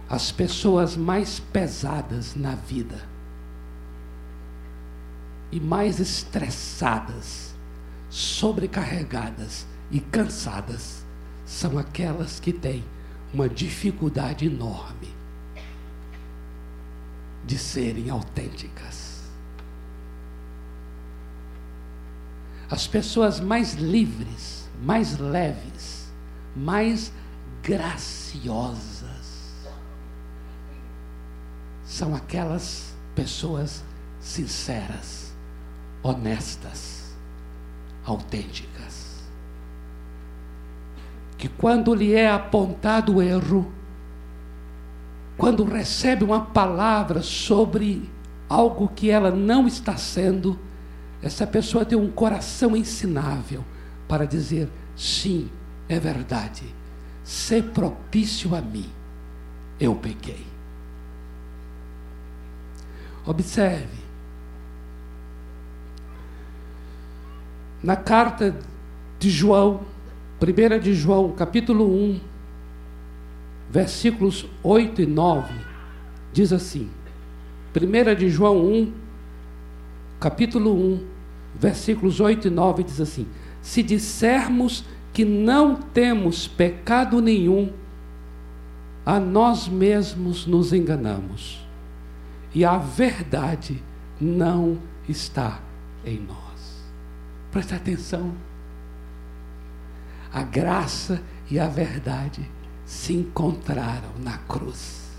As 0.07 0.31
pessoas 0.31 0.95
mais 0.95 1.39
pesadas 1.39 2.35
na 2.35 2.53
vida 2.53 3.09
e 5.51 5.59
mais 5.59 5.99
estressadas, 5.99 7.55
sobrecarregadas 8.07 9.65
e 9.89 9.99
cansadas 9.99 11.03
são 11.43 11.79
aquelas 11.79 12.39
que 12.39 12.53
têm 12.53 12.83
uma 13.35 13.49
dificuldade 13.49 14.45
enorme 14.45 15.13
de 17.45 17.57
serem 17.57 18.09
autênticas. 18.09 19.25
As 22.69 22.87
pessoas 22.87 23.41
mais 23.41 23.73
livres, 23.73 24.69
mais 24.81 25.19
leves, 25.19 26.09
mais 26.55 27.11
graciosas 27.61 29.05
são 31.83 32.15
aquelas 32.15 32.95
pessoas 33.13 33.83
sinceras 34.21 35.35
honestas, 36.01 37.13
autênticas. 38.05 38.74
Que 41.45 41.49
quando 41.49 41.93
lhe 41.93 42.11
é 42.15 42.27
apontado 42.27 43.17
o 43.17 43.21
erro, 43.21 43.71
quando 45.37 45.63
recebe 45.63 46.23
uma 46.23 46.41
palavra 46.41 47.21
sobre 47.21 48.09
algo 48.49 48.87
que 48.87 49.11
ela 49.11 49.29
não 49.29 49.67
está 49.67 49.95
sendo, 49.95 50.59
essa 51.21 51.45
pessoa 51.45 51.85
tem 51.85 51.95
um 51.95 52.09
coração 52.09 52.75
ensinável 52.75 53.63
para 54.07 54.25
dizer: 54.25 54.71
sim, 54.95 55.47
é 55.87 55.99
verdade, 55.99 56.63
ser 57.23 57.65
propício 57.65 58.55
a 58.55 58.61
mim, 58.61 58.89
eu 59.79 59.93
pequei. 59.93 60.47
Observe, 63.23 63.99
na 67.83 67.95
carta 67.95 68.55
de 69.19 69.29
João, 69.29 69.93
1 70.41 70.79
de 70.79 70.93
João, 70.93 71.31
capítulo 71.31 71.85
1, 71.85 72.19
versículos 73.69 74.45
8 74.61 75.01
e 75.01 75.05
9, 75.05 75.53
diz 76.33 76.51
assim: 76.51 76.89
1 77.75 78.15
de 78.15 78.29
João 78.29 78.65
1, 78.65 78.93
capítulo 80.19 80.73
1, 80.73 81.05
versículos 81.57 82.19
8 82.19 82.47
e 82.47 82.51
9 82.51 82.83
diz 82.83 82.99
assim: 82.99 83.27
Se 83.61 83.81
dissermos 83.81 84.83
que 85.13 85.23
não 85.23 85.75
temos 85.75 86.47
pecado 86.47 87.21
nenhum, 87.21 87.71
a 89.05 89.19
nós 89.19 89.69
mesmos 89.69 90.45
nos 90.45 90.73
enganamos, 90.73 91.65
e 92.53 92.65
a 92.65 92.77
verdade 92.77 93.81
não 94.19 94.77
está 95.07 95.61
em 96.05 96.19
nós. 96.19 96.91
Presta 97.51 97.75
atenção. 97.75 98.33
A 100.35 100.43
graça 100.43 101.23
e 101.49 101.57
a 101.57 101.65
verdade 101.65 102.45
se 102.85 103.13
encontraram 103.13 104.11
na 104.19 104.37
cruz. 104.39 105.09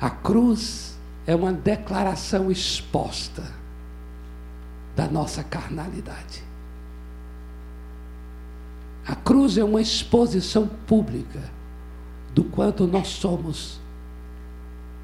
A 0.00 0.08
cruz 0.08 0.96
é 1.26 1.34
uma 1.34 1.52
declaração 1.52 2.48
exposta 2.48 3.42
da 4.94 5.08
nossa 5.08 5.42
carnalidade. 5.42 6.44
A 9.04 9.16
cruz 9.16 9.58
é 9.58 9.64
uma 9.64 9.80
exposição 9.80 10.68
pública 10.86 11.42
do 12.32 12.44
quanto 12.44 12.86
nós 12.86 13.08
somos 13.08 13.80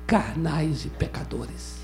carnais 0.07 0.85
e 0.85 0.89
pecadores. 0.91 1.81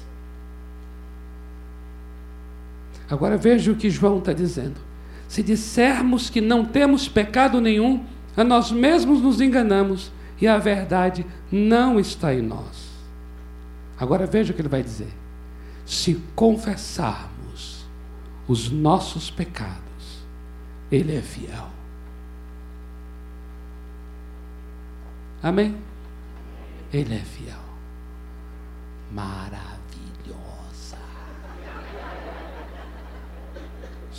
Agora 3.10 3.36
veja 3.36 3.72
o 3.72 3.76
que 3.76 3.90
João 3.90 4.20
está 4.20 4.32
dizendo. 4.32 4.91
Se 5.32 5.42
dissermos 5.42 6.28
que 6.28 6.42
não 6.42 6.62
temos 6.62 7.08
pecado 7.08 7.58
nenhum, 7.58 8.04
a 8.36 8.44
nós 8.44 8.70
mesmos 8.70 9.22
nos 9.22 9.40
enganamos 9.40 10.12
e 10.38 10.46
a 10.46 10.58
verdade 10.58 11.24
não 11.50 11.98
está 11.98 12.34
em 12.34 12.42
nós. 12.42 12.90
Agora 13.98 14.26
veja 14.26 14.52
o 14.52 14.54
que 14.54 14.60
ele 14.60 14.68
vai 14.68 14.82
dizer. 14.82 15.10
Se 15.86 16.22
confessarmos 16.36 17.86
os 18.46 18.70
nossos 18.70 19.30
pecados, 19.30 20.22
ele 20.90 21.16
é 21.16 21.22
fiel. 21.22 21.70
Amém? 25.42 25.78
Ele 26.92 27.14
é 27.14 27.20
fiel. 27.20 27.56
Maravilha. 29.10 29.71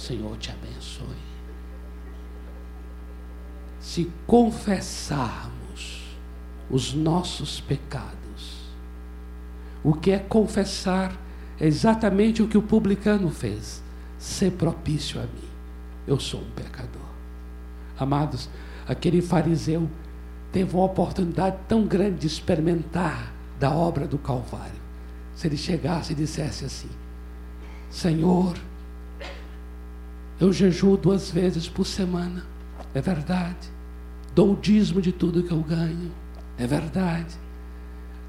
Senhor 0.03 0.35
te 0.37 0.51
abençoe. 0.51 1.07
Se 3.79 4.11
confessarmos 4.27 6.17
os 6.69 6.93
nossos 6.93 7.61
pecados, 7.61 8.67
o 9.81 9.93
que 9.93 10.11
é 10.11 10.19
confessar 10.19 11.17
é 11.57 11.65
exatamente 11.65 12.43
o 12.43 12.49
que 12.49 12.57
o 12.57 12.61
publicano 12.61 13.29
fez: 13.29 13.81
ser 14.17 14.51
propício 14.51 15.21
a 15.21 15.23
mim. 15.23 15.49
Eu 16.05 16.19
sou 16.19 16.41
um 16.41 16.51
pecador. 16.51 17.01
Amados, 17.97 18.49
aquele 18.85 19.21
fariseu 19.21 19.89
teve 20.51 20.75
uma 20.75 20.83
oportunidade 20.83 21.59
tão 21.65 21.85
grande 21.87 22.19
de 22.19 22.27
experimentar 22.27 23.33
da 23.57 23.71
obra 23.71 24.05
do 24.05 24.17
Calvário. 24.17 24.83
Se 25.33 25.47
ele 25.47 25.55
chegasse 25.55 26.11
e 26.11 26.15
dissesse 26.15 26.65
assim: 26.65 26.89
Senhor, 27.89 28.57
eu 30.43 30.51
jejuo 30.51 30.97
duas 30.97 31.31
vezes 31.31 31.69
por 31.69 31.85
semana, 31.85 32.43
é 32.93 32.99
verdade. 32.99 33.71
Dou 34.35 34.51
o 34.51 34.57
dízimo 34.57 35.01
de 35.01 35.13
tudo 35.13 35.41
que 35.41 35.53
eu 35.53 35.61
ganho, 35.61 36.11
é 36.57 36.67
verdade. 36.67 37.33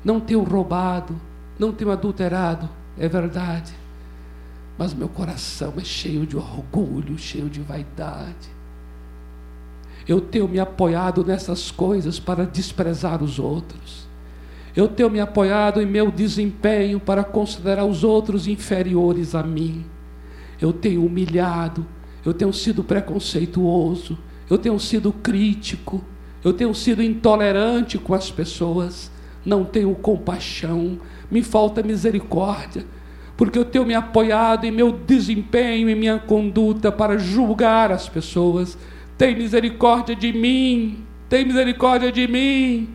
Não 0.04 0.20
tenho 0.20 0.44
roubado, 0.44 1.20
não 1.58 1.72
tenho 1.72 1.90
adulterado, 1.90 2.70
é 2.96 3.08
verdade. 3.08 3.74
Mas 4.78 4.94
meu 4.94 5.08
coração 5.08 5.74
é 5.76 5.82
cheio 5.82 6.24
de 6.24 6.36
orgulho, 6.36 7.18
cheio 7.18 7.50
de 7.50 7.60
vaidade. 7.60 8.48
Eu 10.06 10.20
tenho 10.20 10.46
me 10.46 10.60
apoiado 10.60 11.24
nessas 11.24 11.72
coisas 11.72 12.20
para 12.20 12.46
desprezar 12.46 13.24
os 13.24 13.40
outros. 13.40 14.06
Eu 14.76 14.86
tenho 14.86 15.10
me 15.10 15.18
apoiado 15.18 15.82
em 15.82 15.86
meu 15.86 16.12
desempenho 16.12 17.00
para 17.00 17.24
considerar 17.24 17.84
os 17.84 18.04
outros 18.04 18.46
inferiores 18.46 19.34
a 19.34 19.42
mim. 19.42 19.84
Eu 20.60 20.72
tenho 20.72 21.04
humilhado, 21.04 21.84
eu 22.24 22.32
tenho 22.32 22.52
sido 22.52 22.82
preconceituoso, 22.82 24.18
eu 24.48 24.58
tenho 24.58 24.78
sido 24.78 25.12
crítico, 25.12 26.02
eu 26.42 26.52
tenho 26.52 26.74
sido 26.74 27.02
intolerante 27.02 27.98
com 27.98 28.14
as 28.14 28.30
pessoas, 28.30 29.10
não 29.44 29.64
tenho 29.64 29.94
compaixão, 29.94 30.98
me 31.30 31.42
falta 31.42 31.82
misericórdia, 31.82 32.84
porque 33.36 33.58
eu 33.58 33.64
tenho 33.64 33.84
me 33.84 33.94
apoiado 33.94 34.64
em 34.64 34.70
meu 34.70 34.92
desempenho, 34.92 35.88
em 35.88 35.94
minha 35.94 36.18
conduta 36.18 36.92
para 36.92 37.18
julgar 37.18 37.90
as 37.90 38.08
pessoas. 38.08 38.78
Tem 39.18 39.34
misericórdia 39.34 40.14
de 40.14 40.32
mim, 40.32 41.04
tem 41.28 41.44
misericórdia 41.44 42.12
de 42.12 42.28
mim. 42.28 42.88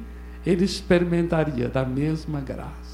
Ele 0.45 0.63
experimentaria 0.63 1.67
da 1.67 1.83
mesma 1.85 2.39
graça. 2.39 2.88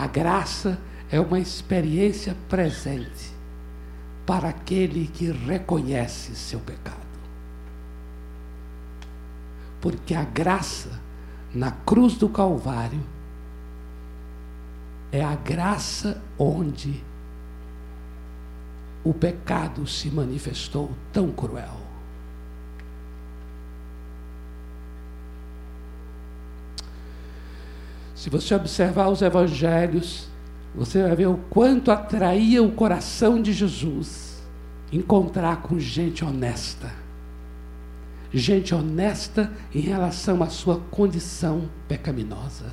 A 0.00 0.06
graça 0.06 0.80
é 1.10 1.20
uma 1.20 1.38
experiência 1.38 2.34
presente 2.48 3.34
para 4.24 4.48
aquele 4.48 5.06
que 5.06 5.30
reconhece 5.30 6.34
seu 6.34 6.58
pecado. 6.58 6.96
Porque 9.78 10.14
a 10.14 10.24
graça 10.24 10.98
na 11.54 11.70
cruz 11.70 12.14
do 12.14 12.30
Calvário 12.30 13.02
é 15.12 15.22
a 15.22 15.34
graça 15.34 16.22
onde 16.38 17.04
o 19.04 19.12
pecado 19.12 19.86
se 19.86 20.08
manifestou 20.08 20.92
tão 21.12 21.30
cruel. 21.30 21.79
Se 28.20 28.28
você 28.28 28.54
observar 28.54 29.08
os 29.08 29.22
evangelhos, 29.22 30.28
você 30.74 31.02
vai 31.02 31.16
ver 31.16 31.26
o 31.26 31.38
quanto 31.48 31.90
atraía 31.90 32.62
o 32.62 32.70
coração 32.70 33.40
de 33.40 33.50
Jesus 33.50 34.42
encontrar 34.92 35.62
com 35.62 35.78
gente 35.78 36.22
honesta. 36.22 36.92
Gente 38.30 38.74
honesta 38.74 39.50
em 39.74 39.80
relação 39.80 40.42
à 40.42 40.50
sua 40.50 40.78
condição 40.90 41.70
pecaminosa. 41.88 42.66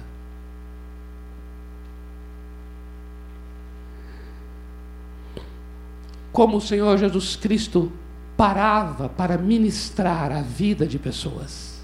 Como 6.33 6.57
o 6.57 6.61
Senhor 6.61 6.97
Jesus 6.97 7.37
Cristo 7.37 7.89
parava 8.35 9.07
para 9.07 9.37
ministrar 9.37 10.29
a 10.29 10.41
vida 10.41 10.85
de 10.85 10.99
pessoas 10.99 11.76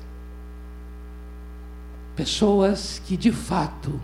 pessoas 2.15 3.01
que 3.05 3.17
de 3.17 3.31
fato 3.31 3.99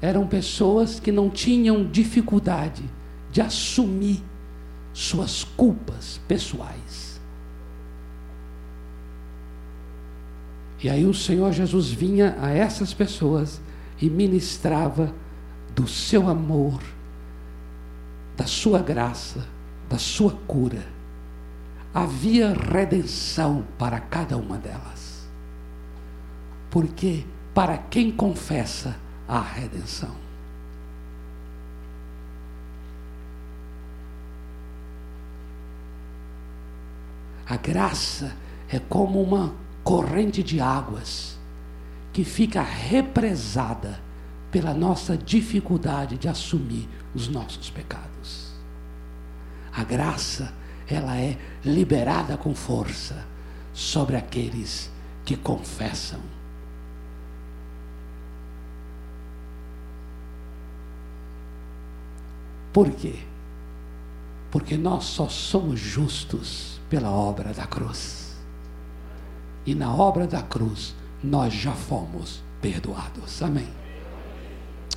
eram 0.00 0.26
pessoas 0.26 1.00
que 1.00 1.10
não 1.10 1.30
tinham 1.30 1.84
dificuldade 1.84 2.84
de 3.30 3.40
assumir 3.40 4.22
suas 4.92 5.44
culpas 5.44 6.20
pessoais. 6.28 7.20
E 10.82 10.90
aí 10.90 11.06
o 11.06 11.14
Senhor 11.14 11.50
Jesus 11.52 11.90
vinha 11.90 12.36
a 12.40 12.50
essas 12.50 12.92
pessoas 12.92 13.60
e 14.00 14.10
ministrava 14.10 15.14
do 15.74 15.88
seu 15.88 16.28
amor, 16.28 16.80
da 18.36 18.44
sua 18.44 18.80
graça, 18.80 19.46
da 19.88 19.96
sua 19.96 20.32
cura. 20.46 20.86
Havia 21.94 22.52
redenção 22.52 23.64
para 23.78 23.98
cada 23.98 24.36
uma 24.36 24.58
delas. 24.58 25.26
Porque 26.70 27.24
para 27.54 27.78
quem 27.78 28.10
confessa 28.10 28.96
a 29.28 29.40
redenção. 29.40 30.14
A 37.46 37.56
graça 37.56 38.34
é 38.68 38.78
como 38.78 39.22
uma 39.22 39.54
corrente 39.84 40.42
de 40.42 40.60
águas 40.60 41.38
que 42.12 42.24
fica 42.24 42.62
represada 42.62 44.00
pela 44.50 44.72
nossa 44.72 45.16
dificuldade 45.16 46.16
de 46.16 46.26
assumir 46.26 46.88
os 47.14 47.28
nossos 47.28 47.70
pecados. 47.70 48.52
A 49.72 49.84
graça, 49.84 50.52
ela 50.88 51.16
é 51.18 51.36
liberada 51.64 52.36
com 52.36 52.54
força 52.54 53.26
sobre 53.72 54.16
aqueles 54.16 54.90
que 55.24 55.36
confessam 55.36 56.20
Por 62.74 62.90
quê? 62.90 63.14
Porque 64.50 64.76
nós 64.76 65.04
só 65.04 65.28
somos 65.28 65.78
justos 65.78 66.80
pela 66.90 67.08
obra 67.08 67.54
da 67.54 67.68
cruz. 67.68 68.36
E 69.64 69.76
na 69.76 69.94
obra 69.94 70.26
da 70.26 70.42
cruz 70.42 70.92
nós 71.22 71.54
já 71.54 71.70
fomos 71.70 72.42
perdoados. 72.60 73.40
Amém. 73.40 73.68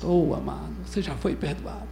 Oh, 0.02 0.34
amado, 0.34 0.74
você 0.84 1.00
já 1.00 1.14
foi 1.14 1.36
perdoado. 1.36 1.86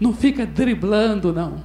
Não 0.00 0.14
fica 0.14 0.46
driblando, 0.46 1.34
não. 1.34 1.62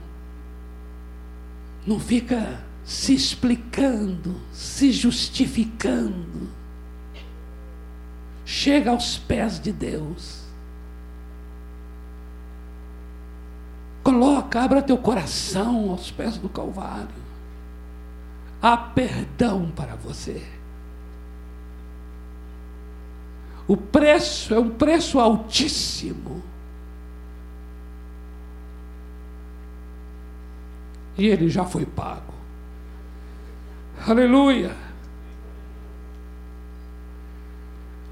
Não 1.88 1.98
fica 1.98 2.62
se 2.84 3.14
explicando, 3.14 4.36
se 4.52 4.92
justificando. 4.92 6.50
Chega 8.44 8.92
aos 8.92 9.18
pés 9.18 9.58
de 9.58 9.72
Deus 9.72 10.41
Coloca, 14.04 14.62
abra 14.62 14.82
teu 14.82 14.98
coração 14.98 15.92
aos 15.92 16.10
pés 16.10 16.38
do 16.38 16.50
Calvário. 16.50 17.22
Há 18.62 18.76
perdão 18.76 19.72
para 19.76 19.96
você. 19.96 20.44
O 23.68 23.78
preço 23.78 24.54
é 24.54 24.60
um 24.60 24.70
preço 24.70 25.20
altíssimo. 25.20 26.44
E 31.18 31.28
ele 31.28 31.50
já 31.50 31.64
foi 31.64 31.86
pago. 31.86 32.34
Aleluia. 34.08 34.76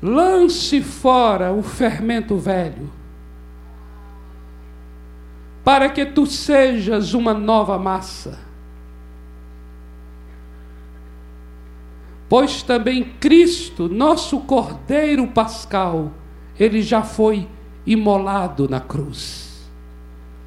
Lance 0.01 0.81
fora 0.81 1.51
o 1.51 1.63
fermento 1.63 2.37
velho 2.37 2.98
para 5.63 5.89
que 5.89 6.05
tu 6.05 6.25
sejas 6.25 7.13
uma 7.13 7.33
nova 7.33 7.77
massa. 7.77 8.39
Pois 12.29 12.61
também 12.61 13.03
Cristo, 13.19 13.89
nosso 13.89 14.39
Cordeiro 14.41 15.27
Pascal, 15.27 16.11
ele 16.59 16.81
já 16.81 17.01
foi 17.01 17.47
imolado 17.85 18.69
na 18.69 18.79
cruz. 18.79 19.67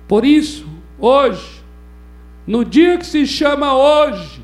Por 0.07 0.25
isso, 0.25 0.67
hoje, 0.99 1.65
no 2.47 2.65
dia 2.65 2.99
que 2.99 3.07
se 3.07 3.27
chama 3.27 3.75
hoje, 3.75 4.43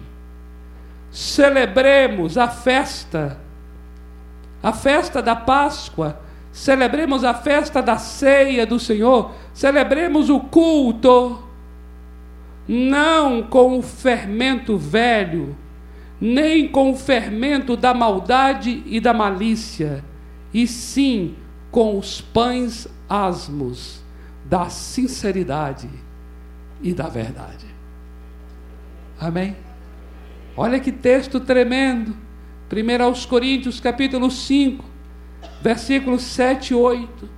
celebremos 1.11 2.37
a 2.37 2.49
festa, 2.49 3.41
a 4.63 4.73
festa 4.73 5.23
da 5.23 5.37
Páscoa, 5.37 6.21
celebremos 6.51 7.23
a 7.23 7.35
festa 7.35 7.81
da 7.81 7.99
ceia 7.99 8.67
do 8.67 8.81
Senhor, 8.81 9.33
celebremos 9.59 10.31
o 10.31 10.39
culto, 10.39 11.43
não 12.69 13.43
com 13.43 13.77
o 13.77 13.83
fermento 13.83 14.79
velho, 14.79 15.57
nem 16.21 16.69
com 16.69 16.93
o 16.93 16.97
fermento 16.97 17.77
da 17.77 17.93
maldade 17.93 18.85
e 18.87 19.01
da 19.01 19.13
malícia, 19.13 20.05
e 20.55 20.65
sim 20.65 21.35
com 21.73 21.99
os 21.99 22.21
pães 22.21 22.87
asmos 23.09 24.01
da 24.45 24.71
sinceridade 24.71 25.91
e 26.81 26.95
da 26.95 27.09
verdade. 27.09 27.67
Amém? 29.19 29.57
Olha 30.57 30.79
que 30.79 30.93
texto 30.93 31.41
tremendo. 31.41 32.17
1 32.71 33.03
aos 33.03 33.27
Coríntios, 33.27 33.81
capítulo 33.81 34.31
5, 34.31 34.85
versículos 35.61 36.23
7 36.23 36.71
e 36.71 36.77
8. 36.77 37.29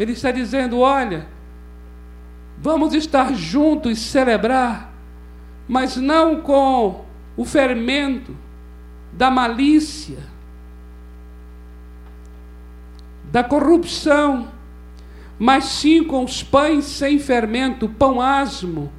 Ele 0.00 0.12
está 0.12 0.32
dizendo: 0.32 0.80
Olha, 0.80 1.32
vamos 2.58 2.94
estar 2.94 3.34
juntos 3.34 3.92
e 3.92 3.96
celebrar, 3.96 4.92
mas 5.68 5.96
não 5.96 6.40
com 6.40 7.04
o 7.36 7.44
fermento 7.44 8.36
da 9.12 9.30
malícia, 9.30 10.18
da 13.30 13.42
corrupção, 13.42 14.48
mas 15.38 15.64
sim 15.64 16.04
com 16.04 16.24
os 16.24 16.42
pães 16.42 16.84
sem 16.84 17.18
fermento, 17.18 17.88
pão 17.88 18.20
asmo, 18.20 18.92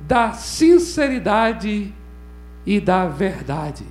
da 0.00 0.32
sinceridade 0.32 1.94
e 2.66 2.80
da 2.80 3.06
verdade. 3.06 3.86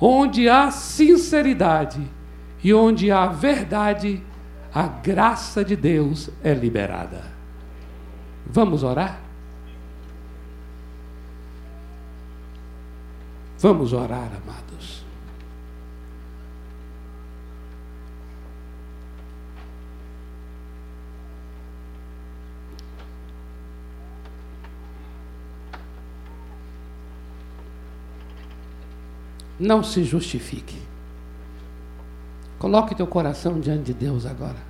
Onde 0.00 0.48
há 0.48 0.70
sinceridade 0.70 2.00
e 2.62 2.72
onde 2.72 3.10
há 3.10 3.26
verdade, 3.26 4.22
a 4.72 4.86
graça 4.86 5.64
de 5.64 5.74
Deus 5.74 6.30
é 6.42 6.54
liberada. 6.54 7.39
Vamos 8.46 8.82
orar? 8.82 9.20
Vamos 13.58 13.92
orar, 13.92 14.30
amados. 14.42 15.04
Não 29.58 29.82
se 29.82 30.04
justifique. 30.04 30.80
Coloque 32.58 32.94
teu 32.94 33.06
coração 33.06 33.60
diante 33.60 33.84
de 33.84 33.94
Deus 33.94 34.24
agora. 34.24 34.69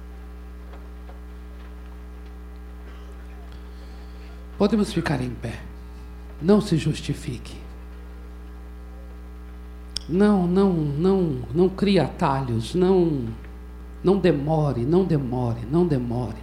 Podemos 4.60 4.92
ficar 4.92 5.22
em 5.22 5.30
pé. 5.30 5.58
Não 6.42 6.60
se 6.60 6.76
justifique. 6.76 7.56
Não, 10.06 10.46
não, 10.46 10.70
não, 10.74 11.42
não 11.54 11.66
crie 11.66 11.98
atalhos, 11.98 12.74
não, 12.74 13.26
não 14.04 14.18
demore, 14.18 14.84
não 14.84 15.02
demore, 15.02 15.60
não 15.64 15.86
demore. 15.86 16.36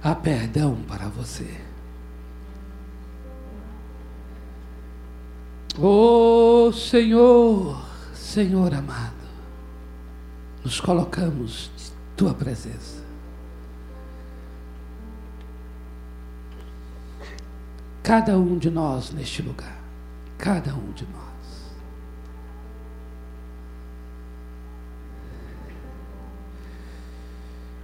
Há 0.00 0.14
perdão 0.14 0.76
para 0.86 1.08
você. 1.08 1.60
Oh 5.76 6.70
Senhor, 6.72 7.84
Senhor 8.14 8.72
amado, 8.72 9.26
nos 10.62 10.80
colocamos 10.80 11.95
tua 12.16 12.34
presença. 12.34 13.04
Cada 18.02 18.38
um 18.38 18.56
de 18.56 18.70
nós 18.70 19.10
neste 19.10 19.42
lugar. 19.42 19.76
Cada 20.38 20.74
um 20.74 20.92
de 20.92 21.04
nós. 21.04 21.26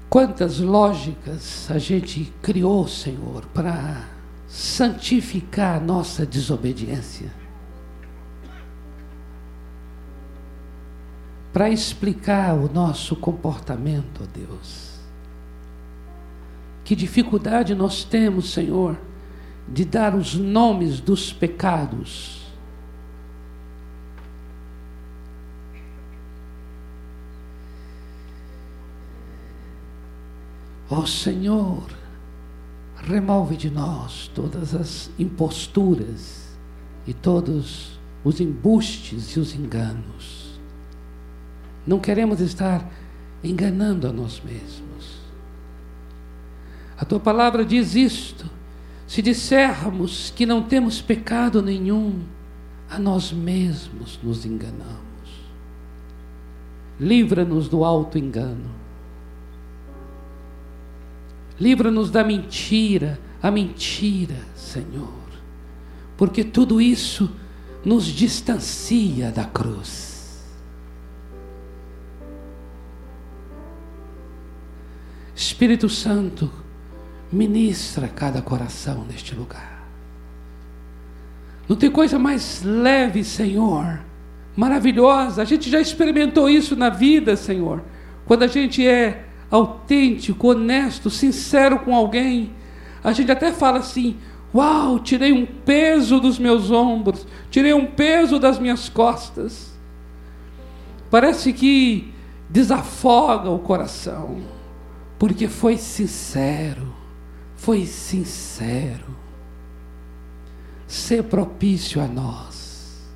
Quantas 0.09 0.61
lógicas 0.61 1.71
a 1.71 1.79
gente 1.79 2.33
criou, 2.43 2.87
Senhor, 2.87 3.47
para 3.47 4.05
santificar 4.47 5.79
a 5.79 5.81
nossa 5.81 6.27
desobediência. 6.27 7.42
Para 11.53 11.69
explicar 11.71 12.55
o 12.55 12.73
nosso 12.73 13.15
comportamento, 13.15 14.23
ó 14.23 14.27
Deus. 14.27 15.01
Que 16.85 16.97
dificuldade 16.97 17.75
nós 17.75 18.05
temos, 18.05 18.53
Senhor 18.53 18.97
de 19.69 19.85
dar 19.85 20.15
os 20.15 20.35
nomes 20.35 21.01
dos 21.01 21.33
pecados. 21.33 22.43
Ó 30.91 31.07
Senhor, 31.07 31.87
remove 32.97 33.57
de 33.57 33.71
nós 33.71 34.31
todas 34.35 34.75
as 34.75 35.11
imposturas 35.19 36.49
e 37.07 37.15
todos 37.15 37.99
os 38.23 38.41
embustes 38.41 39.31
e 39.31 39.41
os 39.41 39.55
enganos. 39.55 40.42
Não 41.87 41.99
queremos 41.99 42.41
estar 42.41 42.89
enganando 43.43 44.07
a 44.07 44.13
nós 44.13 44.41
mesmos. 44.45 45.21
A 46.97 47.05
tua 47.05 47.19
palavra 47.19 47.65
diz 47.65 47.95
isto 47.95 48.49
se 49.07 49.21
dissermos 49.21 50.33
que 50.35 50.47
não 50.47 50.63
temos 50.63 51.03
pecado 51.03 51.61
nenhum, 51.61 52.21
a 52.89 52.99
nós 52.99 53.31
mesmos 53.33 54.19
nos 54.23 54.47
enganamos. 54.47 55.03
Livra-nos 56.99 57.69
do 57.69 57.85
alto 57.85 58.17
engano. 58.17 58.71
Livra-nos 61.61 62.11
da 62.11 62.25
mentira, 62.25 63.21
a 63.43 63.51
mentira, 63.51 64.37
Senhor. 64.55 65.23
Porque 66.17 66.43
tudo 66.43 66.81
isso 66.81 67.31
nos 67.85 68.07
distancia 68.07 69.31
da 69.31 69.45
cruz. 69.45 70.12
Espírito 75.35 75.89
Santo, 75.89 76.51
Ministra 77.33 78.09
cada 78.09 78.43
coração 78.43 79.07
neste 79.09 79.35
lugar. 79.35 79.89
Não 81.67 81.75
tem 81.75 81.91
coisa 81.91 82.19
mais 82.19 82.63
leve, 82.63 83.25
Senhor, 83.25 84.01
maravilhosa. 84.55 85.41
A 85.41 85.45
gente 85.47 85.71
já 85.71 85.81
experimentou 85.81 86.51
isso 86.51 86.77
na 86.77 86.91
vida, 86.91 87.35
Senhor. 87.35 87.83
Quando 88.27 88.43
a 88.43 88.47
gente 88.47 88.87
é 88.87 89.25
autêntico, 89.51 90.49
honesto, 90.49 91.09
sincero 91.09 91.79
com 91.79 91.97
alguém, 91.97 92.53
a 93.03 93.13
gente 93.13 93.33
até 93.33 93.51
fala 93.51 93.79
assim: 93.79 94.19
Uau, 94.55 94.99
tirei 94.99 95.33
um 95.33 95.47
peso 95.47 96.21
dos 96.21 96.39
meus 96.39 96.71
ombros, 96.71 97.27
tirei 97.51 97.73
um 97.73 97.87
peso 97.87 98.39
das 98.39 98.59
minhas 98.59 98.91
costas. 98.91 99.73
Parece 101.11 101.55
que 101.55 102.13
desafoga 102.51 103.49
o 103.49 103.59
coração, 103.59 104.43
porque 105.23 105.47
foi 105.47 105.77
sincero 105.77 107.03
foi 107.63 107.87
sincero, 107.87 109.17
ser 110.85 111.23
propício 111.23 112.03
a 112.03 112.09
nós, 112.09 113.09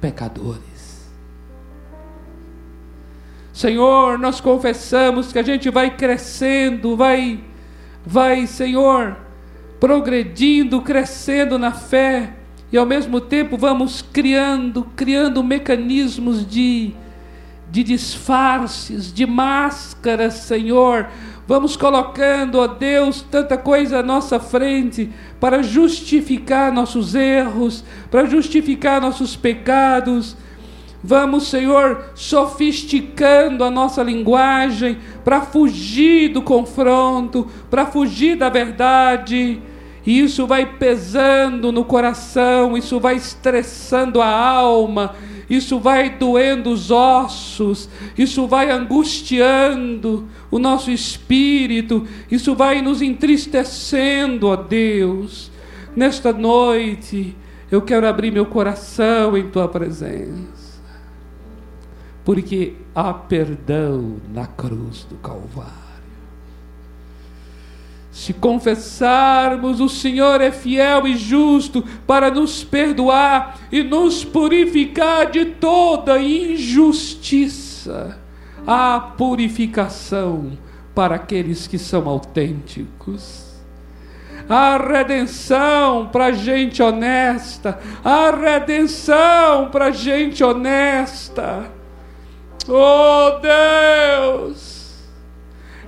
pecadores. 0.00 1.10
Senhor, 3.52 4.18
nós 4.18 4.40
confessamos 4.40 5.34
que 5.34 5.38
a 5.38 5.42
gente 5.42 5.68
vai 5.68 5.94
crescendo, 5.94 6.96
vai, 6.96 7.44
vai, 8.02 8.46
Senhor, 8.46 9.18
progredindo, 9.78 10.80
crescendo 10.80 11.58
na 11.58 11.72
fé, 11.72 12.32
e 12.72 12.78
ao 12.78 12.86
mesmo 12.86 13.20
tempo 13.20 13.58
vamos 13.58 14.00
criando, 14.00 14.84
criando 14.96 15.44
mecanismos 15.44 16.46
de, 16.46 16.94
de 17.70 17.82
disfarces, 17.82 19.12
de 19.12 19.26
máscaras, 19.26 20.34
Senhor, 20.34 21.08
Vamos 21.48 21.76
colocando, 21.76 22.58
ó 22.58 22.66
Deus, 22.66 23.22
tanta 23.22 23.56
coisa 23.56 24.00
à 24.00 24.02
nossa 24.02 24.40
frente 24.40 25.08
para 25.38 25.62
justificar 25.62 26.72
nossos 26.72 27.14
erros, 27.14 27.84
para 28.10 28.24
justificar 28.24 29.00
nossos 29.00 29.36
pecados. 29.36 30.36
Vamos, 31.04 31.46
Senhor, 31.48 32.10
sofisticando 32.16 33.62
a 33.62 33.70
nossa 33.70 34.02
linguagem 34.02 34.98
para 35.24 35.40
fugir 35.40 36.30
do 36.30 36.42
confronto, 36.42 37.46
para 37.70 37.86
fugir 37.86 38.36
da 38.36 38.48
verdade. 38.48 39.62
E 40.04 40.18
isso 40.18 40.48
vai 40.48 40.66
pesando 40.66 41.70
no 41.70 41.84
coração, 41.84 42.76
isso 42.76 42.98
vai 42.98 43.14
estressando 43.14 44.20
a 44.20 44.28
alma, 44.28 45.14
isso 45.48 45.78
vai 45.78 46.10
doendo 46.10 46.70
os 46.70 46.90
ossos, 46.90 47.88
isso 48.18 48.46
vai 48.46 48.70
angustiando 48.70 50.28
o 50.50 50.58
nosso 50.58 50.90
espírito, 50.90 52.06
isso 52.30 52.54
vai 52.54 52.82
nos 52.82 53.00
entristecendo, 53.00 54.48
ó 54.48 54.56
Deus. 54.56 55.50
Nesta 55.94 56.32
noite, 56.32 57.36
eu 57.70 57.80
quero 57.82 58.06
abrir 58.06 58.30
meu 58.30 58.46
coração 58.46 59.36
em 59.36 59.48
tua 59.48 59.68
presença, 59.68 60.80
porque 62.24 62.74
há 62.94 63.14
perdão 63.14 64.16
na 64.32 64.46
cruz 64.46 65.04
do 65.08 65.16
Calvário. 65.16 65.85
Se 68.16 68.32
confessarmos, 68.32 69.78
o 69.78 69.90
Senhor 69.90 70.40
é 70.40 70.50
fiel 70.50 71.06
e 71.06 71.14
justo 71.14 71.84
para 72.06 72.30
nos 72.30 72.64
perdoar 72.64 73.58
e 73.70 73.82
nos 73.82 74.24
purificar 74.24 75.30
de 75.30 75.44
toda 75.44 76.18
injustiça. 76.18 78.18
Há 78.66 78.98
purificação 79.18 80.56
para 80.94 81.16
aqueles 81.16 81.66
que 81.66 81.78
são 81.78 82.08
autênticos. 82.08 83.52
Há 84.48 84.78
redenção 84.78 86.08
para 86.10 86.32
gente 86.32 86.82
honesta. 86.82 87.78
Há 88.02 88.30
redenção 88.30 89.68
para 89.70 89.90
gente 89.90 90.42
honesta. 90.42 91.70
Oh 92.66 93.38
Deus! 93.42 94.75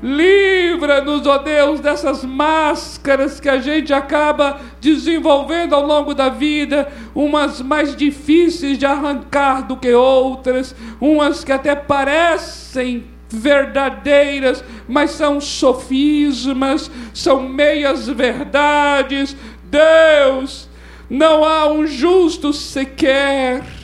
Livra-nos, 0.03 1.26
ó 1.26 1.38
Deus, 1.38 1.80
dessas 1.80 2.24
máscaras 2.24 3.40
que 3.40 3.49
a 3.49 3.59
gente 3.59 3.92
acaba 3.92 4.61
desenvolvendo 4.80 5.74
ao 5.74 5.84
longo 5.84 6.14
da 6.14 6.28
vida, 6.28 6.90
umas 7.14 7.61
mais 7.61 7.96
difíceis 7.96 8.78
de 8.78 8.86
arrancar 8.86 9.66
do 9.66 9.76
que 9.76 9.92
outras, 9.92 10.74
umas 11.01 11.42
que 11.42 11.51
até 11.51 11.74
parecem 11.74 13.07
verdadeiras, 13.28 14.62
mas 14.88 15.11
são 15.11 15.40
sofismas, 15.40 16.90
são 17.12 17.42
meias 17.42 18.07
verdades. 18.09 19.36
Deus, 19.64 20.68
não 21.11 21.44
há 21.44 21.68
um 21.68 21.86
justo 21.86 22.53
sequer 22.53 23.78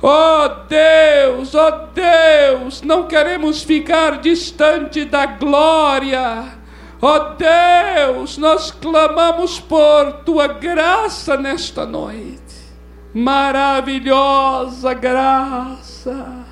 Oh 0.00 0.48
Deus, 0.68 1.54
oh 1.54 1.88
Deus, 1.92 2.82
não 2.82 3.08
queremos 3.08 3.64
ficar 3.64 4.18
distante 4.18 5.04
da 5.04 5.26
glória. 5.26 6.56
Oh 7.00 7.18
Deus, 7.36 8.38
nós 8.38 8.70
clamamos 8.70 9.58
por 9.58 10.12
tua 10.24 10.46
graça 10.46 11.36
nesta 11.36 11.84
noite. 11.84 12.38
Maravilhosa 13.12 14.94
graça. 14.94 16.44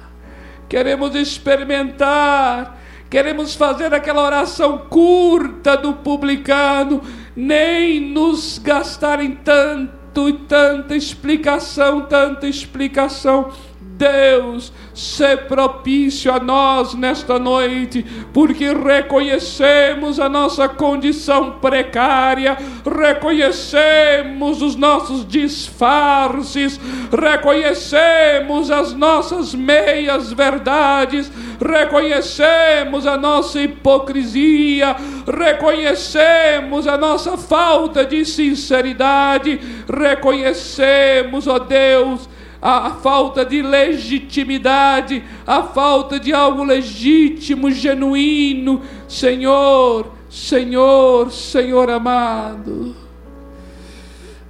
Queremos 0.68 1.14
experimentar, 1.14 2.76
queremos 3.08 3.54
fazer 3.54 3.94
aquela 3.94 4.22
oração 4.22 4.78
curta 4.90 5.76
do 5.76 5.94
publicano, 5.94 7.00
nem 7.36 8.00
nos 8.00 8.58
gastar 8.58 9.20
em 9.20 9.36
tanto 9.36 9.95
tanta 10.32 10.96
explicação, 10.96 12.02
tanta 12.02 12.46
explicação. 12.46 13.52
Deus, 13.80 14.72
se 14.96 15.36
propício 15.36 16.32
a 16.32 16.40
nós 16.40 16.94
nesta 16.94 17.38
noite, 17.38 18.02
porque 18.32 18.72
reconhecemos 18.72 20.18
a 20.18 20.26
nossa 20.26 20.70
condição 20.70 21.58
precária, 21.60 22.56
reconhecemos 22.82 24.62
os 24.62 24.74
nossos 24.74 25.28
disfarces, 25.28 26.80
reconhecemos 27.12 28.70
as 28.70 28.94
nossas 28.94 29.54
meias 29.54 30.32
verdades, 30.32 31.30
reconhecemos 31.60 33.06
a 33.06 33.18
nossa 33.18 33.60
hipocrisia, 33.60 34.96
reconhecemos 35.26 36.86
a 36.86 36.96
nossa 36.96 37.36
falta 37.36 38.02
de 38.02 38.24
sinceridade, 38.24 39.60
reconhecemos, 39.86 41.46
ó 41.46 41.58
Deus, 41.58 42.26
a, 42.68 42.90
falta 42.90 43.44
de 43.44 43.62
legitimidade, 43.62 45.22
a 45.46 45.62
falta 45.62 46.18
de 46.18 46.32
algo 46.32 46.64
legítimo, 46.64 47.70
genuíno. 47.70 48.82
Senhor, 49.08 50.12
Senhor, 50.28 51.30
Senhor 51.30 51.88
amado, 51.88 52.96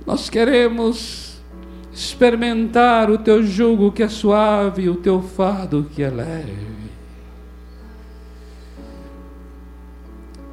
nós 0.07 0.31
queremos 0.31 1.43
experimentar 1.93 3.11
o 3.11 3.19
teu 3.19 3.43
jugo 3.43 3.93
que 3.93 4.03
é 4.03 4.09
suave, 4.09 4.89
o 4.89 4.97
teu 4.97 5.21
fardo 5.21 5.87
que 5.95 6.03
é 6.03 6.09
leve. 6.09 6.77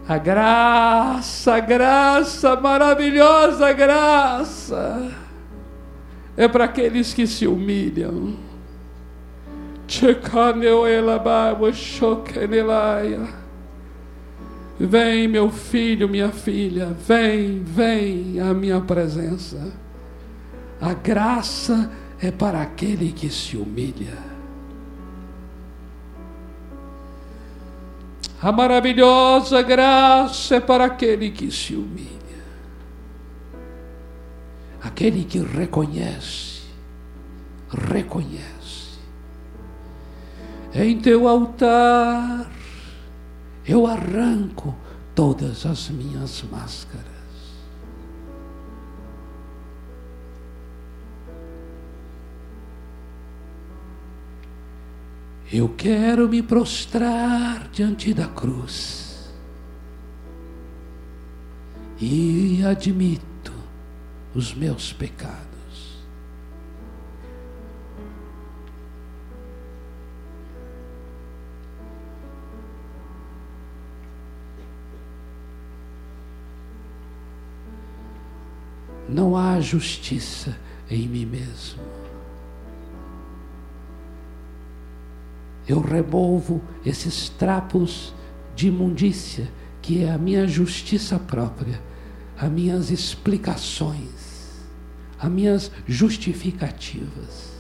A 0.06 0.18
graça, 0.18 1.56
a 1.56 1.60
graça, 1.62 2.58
maravilhosa 2.58 3.72
graça 3.72 5.23
é 6.36 6.48
para 6.48 6.66
aqueles 6.66 7.14
que 7.14 7.28
se 7.28 7.48
humilham. 7.48 8.36
Vem, 14.80 15.28
meu 15.28 15.52
filho, 15.52 16.10
minha 16.10 16.30
filha, 16.30 16.88
vem, 17.08 17.64
vem 17.64 18.40
à 18.40 18.54
minha 18.54 18.82
presença. 18.82 19.72
A 20.82 20.94
graça 20.94 21.92
é 22.20 22.32
para 22.32 22.62
aquele 22.62 23.12
que 23.12 23.30
se 23.30 23.56
humilha. 23.56 24.18
A 28.42 28.52
maravilhosa 28.52 29.62
graça 29.62 30.56
é 30.56 30.60
para 30.60 30.86
aquele 30.86 31.30
que 31.30 31.50
se 31.52 31.76
humilha 31.76 32.23
aquele 34.94 35.24
que 35.24 35.40
reconhece, 35.40 36.62
reconhece. 37.92 39.00
Em 40.72 41.00
teu 41.00 41.28
altar 41.28 42.52
eu 43.66 43.88
arranco 43.88 44.76
todas 45.16 45.66
as 45.66 45.90
minhas 45.90 46.44
máscaras. 46.44 47.04
Eu 55.52 55.70
quero 55.70 56.30
me 56.30 56.44
prostrar 56.44 57.68
diante 57.72 58.14
da 58.14 58.28
cruz 58.28 59.34
e 62.00 62.64
admito 62.64 63.33
os 64.36 64.54
meus 64.54 64.92
pecados. 64.92 65.44
Não 79.08 79.38
há 79.38 79.60
justiça 79.60 80.58
em 80.90 81.08
mim 81.08 81.26
mesmo. 81.26 81.82
Eu 85.68 85.80
removo 85.80 86.62
esses 86.86 87.30
trapos 87.30 88.14
de 88.56 88.68
imundícia, 88.68 89.50
que 89.82 90.04
é 90.04 90.12
a 90.12 90.18
minha 90.18 90.48
justiça 90.48 91.20
própria, 91.20 91.80
as 92.38 92.52
minhas 92.52 92.90
explicações 92.90 94.23
as 95.24 95.30
minhas 95.30 95.72
justificativas. 95.88 97.54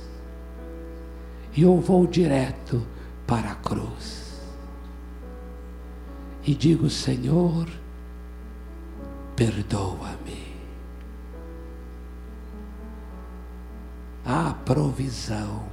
E 1.56 1.62
eu 1.62 1.80
vou 1.80 2.06
direto 2.06 2.86
para 3.26 3.52
a 3.52 3.56
cruz. 3.56 4.42
E 6.46 6.54
digo, 6.54 6.90
Senhor, 6.90 7.70
perdoa-me. 9.36 10.54
Há 14.26 14.54
provisão 14.66 15.66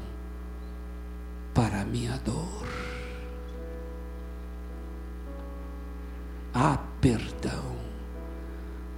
para 1.53 1.81
a 1.81 1.85
minha 1.85 2.17
dor. 2.19 2.69
Há 6.55 6.79
perdão 7.01 7.77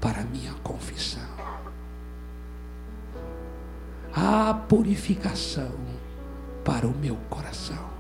para 0.01 0.21
a 0.21 0.25
minha 0.25 0.53
confissão 0.63 1.32
a 4.15 4.53
purificação 4.55 5.73
para 6.65 6.87
o 6.87 6.95
meu 6.95 7.17
coração. 7.29 7.93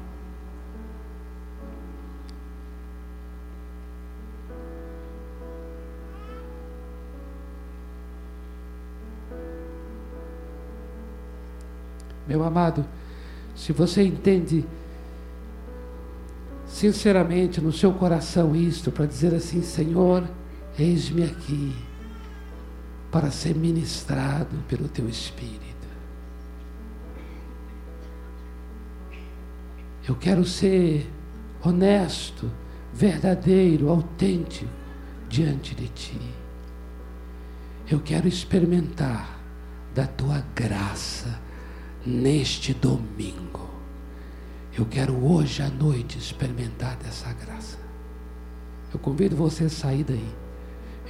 Meu 12.27 12.45
amado, 12.45 12.85
se 13.55 13.73
você 13.73 14.03
entende 14.03 14.65
sinceramente 16.67 17.61
no 17.61 17.73
seu 17.73 17.93
coração 17.93 18.55
isto, 18.55 18.91
para 18.91 19.07
dizer 19.07 19.35
assim: 19.35 19.63
Senhor, 19.63 20.25
eis-me 20.79 21.25
aqui 21.25 21.75
para 23.11 23.31
ser 23.31 23.55
ministrado 23.55 24.57
pelo 24.69 24.89
teu 24.89 25.09
Espírito. 25.09 25.72
Eu 30.07 30.16
quero 30.16 30.44
ser 30.44 31.09
honesto, 31.64 32.50
verdadeiro, 32.92 33.88
autêntico 33.88 34.70
diante 35.28 35.74
de 35.74 35.88
ti. 35.88 36.20
Eu 37.90 38.00
quero 38.00 38.26
experimentar 38.26 39.38
da 39.94 40.07
tua 40.07 40.44
graça 40.55 41.40
neste 42.05 42.74
domingo. 42.74 43.70
Eu 44.76 44.86
quero 44.86 45.14
hoje 45.24 45.62
à 45.62 45.68
noite 45.68 46.18
experimentar 46.18 46.96
dessa 46.96 47.32
graça. 47.32 47.78
Eu 48.92 48.98
convido 48.98 49.36
você 49.36 49.64
a 49.64 49.70
sair 49.70 50.05
daí. 50.05 50.28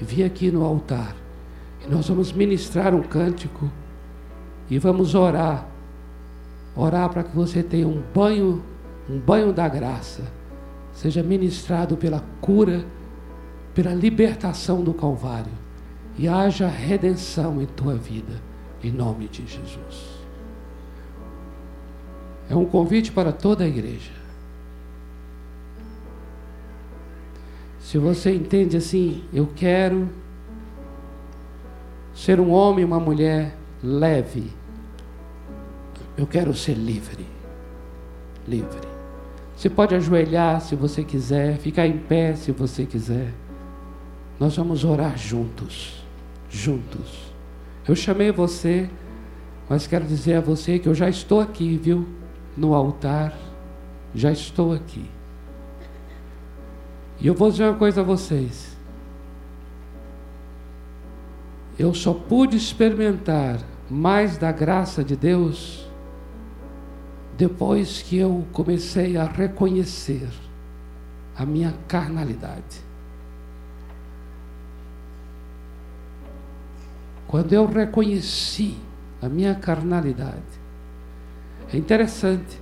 Vir 0.01 0.25
aqui 0.25 0.51
no 0.51 0.65
altar. 0.65 1.17
E 1.85 1.91
nós 1.91 2.09
vamos 2.09 2.33
ministrar 2.33 2.95
um 2.95 3.03
cântico. 3.03 3.71
E 4.69 4.79
vamos 4.79 5.15
orar. 5.15 5.67
Orar 6.75 7.09
para 7.11 7.23
que 7.23 7.35
você 7.35 7.63
tenha 7.63 7.87
um 7.87 8.03
banho, 8.15 8.63
um 9.09 9.19
banho 9.19 9.53
da 9.53 9.69
graça. 9.69 10.23
Seja 10.93 11.23
ministrado 11.23 11.97
pela 11.97 12.23
cura, 12.41 12.85
pela 13.75 13.95
libertação 13.95 14.83
do 14.83 14.93
Calvário. 14.93 15.53
E 16.19 16.29
haja 16.29 16.69
redenção 16.69 17.61
em 17.63 17.67
tua 17.67 17.95
vida. 17.95 18.41
Em 18.83 18.91
nome 18.91 19.29
de 19.29 19.47
Jesus. 19.47 20.13
É 22.51 22.55
um 22.55 22.67
convite 22.67 23.11
para 23.11 23.33
toda 23.33 23.65
a 23.65 23.67
igreja. 23.67 24.13
Se 27.81 27.99
você 27.99 28.35
entende 28.35 28.77
assim, 28.77 29.25
eu 29.33 29.49
quero 29.55 30.09
ser 32.15 32.41
um 32.41 32.51
homem, 32.51 32.85
uma 32.85 33.01
mulher 33.01 33.57
leve. 33.83 34.51
Eu 36.17 36.27
quero 36.27 36.55
ser 36.55 36.75
livre. 36.75 37.27
Livre. 38.47 38.92
Você 39.63 39.71
pode 39.71 39.95
ajoelhar 39.95 40.61
se 40.61 40.75
você 40.75 41.05
quiser, 41.05 41.57
ficar 41.57 41.87
em 41.87 41.97
pé 41.97 42.35
se 42.35 42.51
você 42.51 42.85
quiser. 42.85 43.33
Nós 44.41 44.57
vamos 44.57 44.83
orar 44.83 45.17
juntos. 45.17 46.05
Juntos. 46.51 47.33
Eu 47.87 47.95
chamei 47.95 48.33
você, 48.33 48.91
mas 49.69 49.87
quero 49.87 50.05
dizer 50.05 50.35
a 50.35 50.41
você 50.41 50.81
que 50.81 50.89
eu 50.89 50.95
já 50.97 51.09
estou 51.09 51.41
aqui, 51.41 51.77
viu? 51.77 52.05
no 52.57 52.75
altar, 52.75 53.39
já 54.13 54.33
estou 54.33 54.73
aqui. 54.73 55.09
E 57.21 57.29
eu 57.29 57.35
vou 57.35 57.49
dizer 57.49 57.63
uma 57.63 57.79
coisa 57.79 58.01
a 58.01 58.05
vocês. 58.05 58.77
Eu 61.79 61.95
só 61.95 62.13
pude 62.13 62.57
experimentar 62.57 63.61
mais 63.89 64.37
da 64.37 64.51
graça 64.51 65.05
de 65.05 65.15
Deus 65.15 65.89
depois 67.43 68.01
que 68.03 68.19
eu 68.19 68.47
comecei 68.53 69.17
a 69.17 69.25
reconhecer 69.25 70.29
a 71.37 71.45
minha 71.45 71.75
carnalidade. 71.89 72.81
Quando 77.27 77.53
eu 77.53 77.67
reconheci 77.67 78.77
a 79.21 79.29
minha 79.29 79.57
carnalidade, 79.57 80.53
é 81.73 81.77
interessante. 81.77 82.61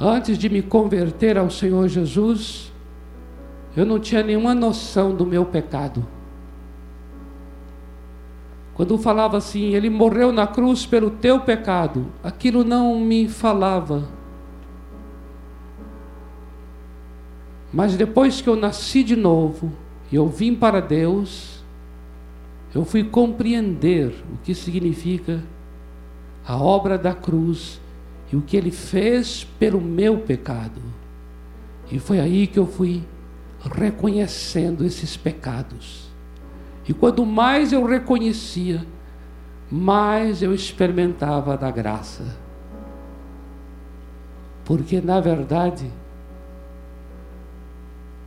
Antes 0.00 0.38
de 0.38 0.48
me 0.48 0.62
converter 0.62 1.36
ao 1.36 1.50
Senhor 1.50 1.88
Jesus, 1.88 2.72
eu 3.76 3.84
não 3.84 3.98
tinha 3.98 4.22
nenhuma 4.22 4.54
noção 4.54 5.16
do 5.16 5.26
meu 5.26 5.44
pecado. 5.44 6.06
Quando 8.80 8.96
falava 8.96 9.36
assim, 9.36 9.74
Ele 9.74 9.90
morreu 9.90 10.32
na 10.32 10.46
cruz 10.46 10.86
pelo 10.86 11.10
teu 11.10 11.40
pecado, 11.40 12.06
aquilo 12.24 12.64
não 12.64 12.98
me 12.98 13.28
falava. 13.28 14.08
Mas 17.70 17.94
depois 17.94 18.40
que 18.40 18.48
eu 18.48 18.56
nasci 18.56 19.04
de 19.04 19.14
novo 19.14 19.70
e 20.10 20.16
eu 20.16 20.26
vim 20.28 20.54
para 20.54 20.80
Deus, 20.80 21.62
eu 22.74 22.82
fui 22.82 23.04
compreender 23.04 24.14
o 24.32 24.38
que 24.38 24.54
significa 24.54 25.44
a 26.42 26.56
obra 26.56 26.96
da 26.96 27.12
cruz 27.12 27.78
e 28.32 28.36
o 28.36 28.40
que 28.40 28.56
ele 28.56 28.70
fez 28.70 29.44
pelo 29.58 29.78
meu 29.78 30.20
pecado. 30.20 30.80
E 31.92 31.98
foi 31.98 32.18
aí 32.18 32.46
que 32.46 32.58
eu 32.58 32.66
fui 32.66 33.02
reconhecendo 33.60 34.86
esses 34.86 35.18
pecados. 35.18 36.09
E 36.88 36.94
quanto 36.94 37.24
mais 37.24 37.72
eu 37.72 37.84
reconhecia, 37.84 38.84
mais 39.70 40.42
eu 40.42 40.52
experimentava 40.54 41.56
da 41.56 41.70
graça. 41.70 42.24
Porque, 44.64 45.00
na 45.00 45.20
verdade, 45.20 45.90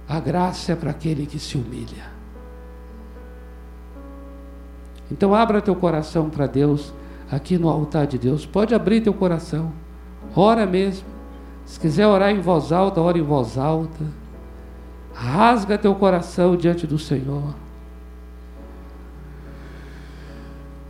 a 0.07 0.19
graça 0.19 0.73
é 0.73 0.75
para 0.75 0.91
aquele 0.91 1.25
que 1.25 1.39
se 1.39 1.57
humilha. 1.57 2.11
Então, 5.11 5.33
abra 5.33 5.61
teu 5.61 5.75
coração 5.75 6.29
para 6.29 6.47
Deus 6.47 6.93
aqui 7.31 7.57
no 7.57 7.69
altar 7.69 8.07
de 8.07 8.17
Deus. 8.17 8.45
Pode 8.45 8.73
abrir 8.73 9.01
teu 9.01 9.13
coração. 9.13 9.71
Ora 10.35 10.65
mesmo. 10.65 11.07
Se 11.65 11.79
quiser 11.79 12.07
orar 12.07 12.31
em 12.31 12.41
voz 12.41 12.71
alta, 12.71 13.01
ora 13.01 13.17
em 13.17 13.21
voz 13.21 13.57
alta. 13.57 14.05
Rasga 15.13 15.77
teu 15.77 15.95
coração 15.95 16.55
diante 16.55 16.85
do 16.87 16.97
Senhor. 16.97 17.55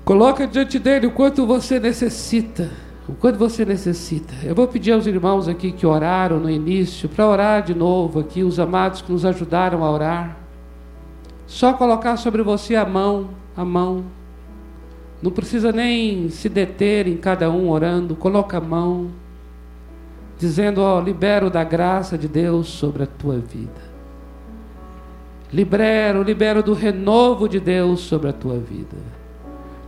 Coloca 0.03 0.45
diante 0.45 0.77
dele 0.79 1.07
o 1.07 1.11
quanto 1.11 1.45
você 1.45 1.79
necessita. 1.79 2.69
O 3.07 3.13
quanto 3.13 3.37
você 3.37 3.63
necessita. 3.63 4.33
Eu 4.43 4.53
vou 4.53 4.67
pedir 4.67 4.91
aos 4.91 5.07
irmãos 5.07 5.47
aqui 5.47 5.71
que 5.71 5.85
oraram 5.85 6.39
no 6.39 6.49
início, 6.49 7.07
para 7.07 7.27
orar 7.27 7.63
de 7.63 7.73
novo 7.73 8.19
aqui, 8.19 8.43
os 8.43 8.59
amados 8.59 9.01
que 9.01 9.11
nos 9.11 9.25
ajudaram 9.25 9.83
a 9.83 9.91
orar. 9.91 10.37
Só 11.47 11.73
colocar 11.73 12.17
sobre 12.17 12.41
você 12.41 12.75
a 12.75 12.85
mão, 12.85 13.29
a 13.55 13.63
mão. 13.63 14.05
Não 15.21 15.31
precisa 15.31 15.71
nem 15.71 16.29
se 16.29 16.49
deter 16.49 17.07
em 17.07 17.15
cada 17.15 17.49
um 17.49 17.69
orando, 17.69 18.15
coloca 18.15 18.57
a 18.57 18.61
mão, 18.61 19.09
dizendo: 20.37 20.81
Ó, 20.81 20.99
libero 20.99 21.49
da 21.49 21.63
graça 21.63 22.17
de 22.17 22.27
Deus 22.27 22.67
sobre 22.67 23.03
a 23.03 23.07
tua 23.07 23.37
vida. 23.37 23.93
Libero, 25.51 26.23
libero 26.23 26.63
do 26.63 26.73
renovo 26.73 27.47
de 27.47 27.59
Deus 27.59 28.01
sobre 28.01 28.29
a 28.29 28.33
tua 28.33 28.57
vida. 28.57 29.22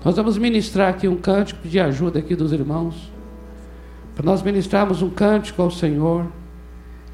Nós 0.05 0.15
vamos 0.15 0.37
ministrar 0.37 0.89
aqui 0.89 1.07
um 1.07 1.17
cântico 1.17 1.67
de 1.67 1.79
ajuda 1.79 2.19
aqui 2.19 2.35
dos 2.35 2.53
irmãos, 2.53 3.11
para 4.13 4.23
nós 4.23 4.43
ministrarmos 4.43 5.01
um 5.01 5.09
cântico 5.09 5.63
ao 5.63 5.71
Senhor. 5.71 6.27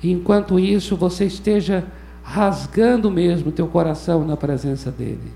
E 0.04 0.12
enquanto 0.12 0.60
isso, 0.60 0.98
você 0.98 1.24
esteja 1.24 1.86
rasgando 2.22 3.10
mesmo 3.10 3.50
teu 3.50 3.66
coração 3.66 4.26
na 4.26 4.36
presença 4.36 4.92
dEle. 4.92 5.32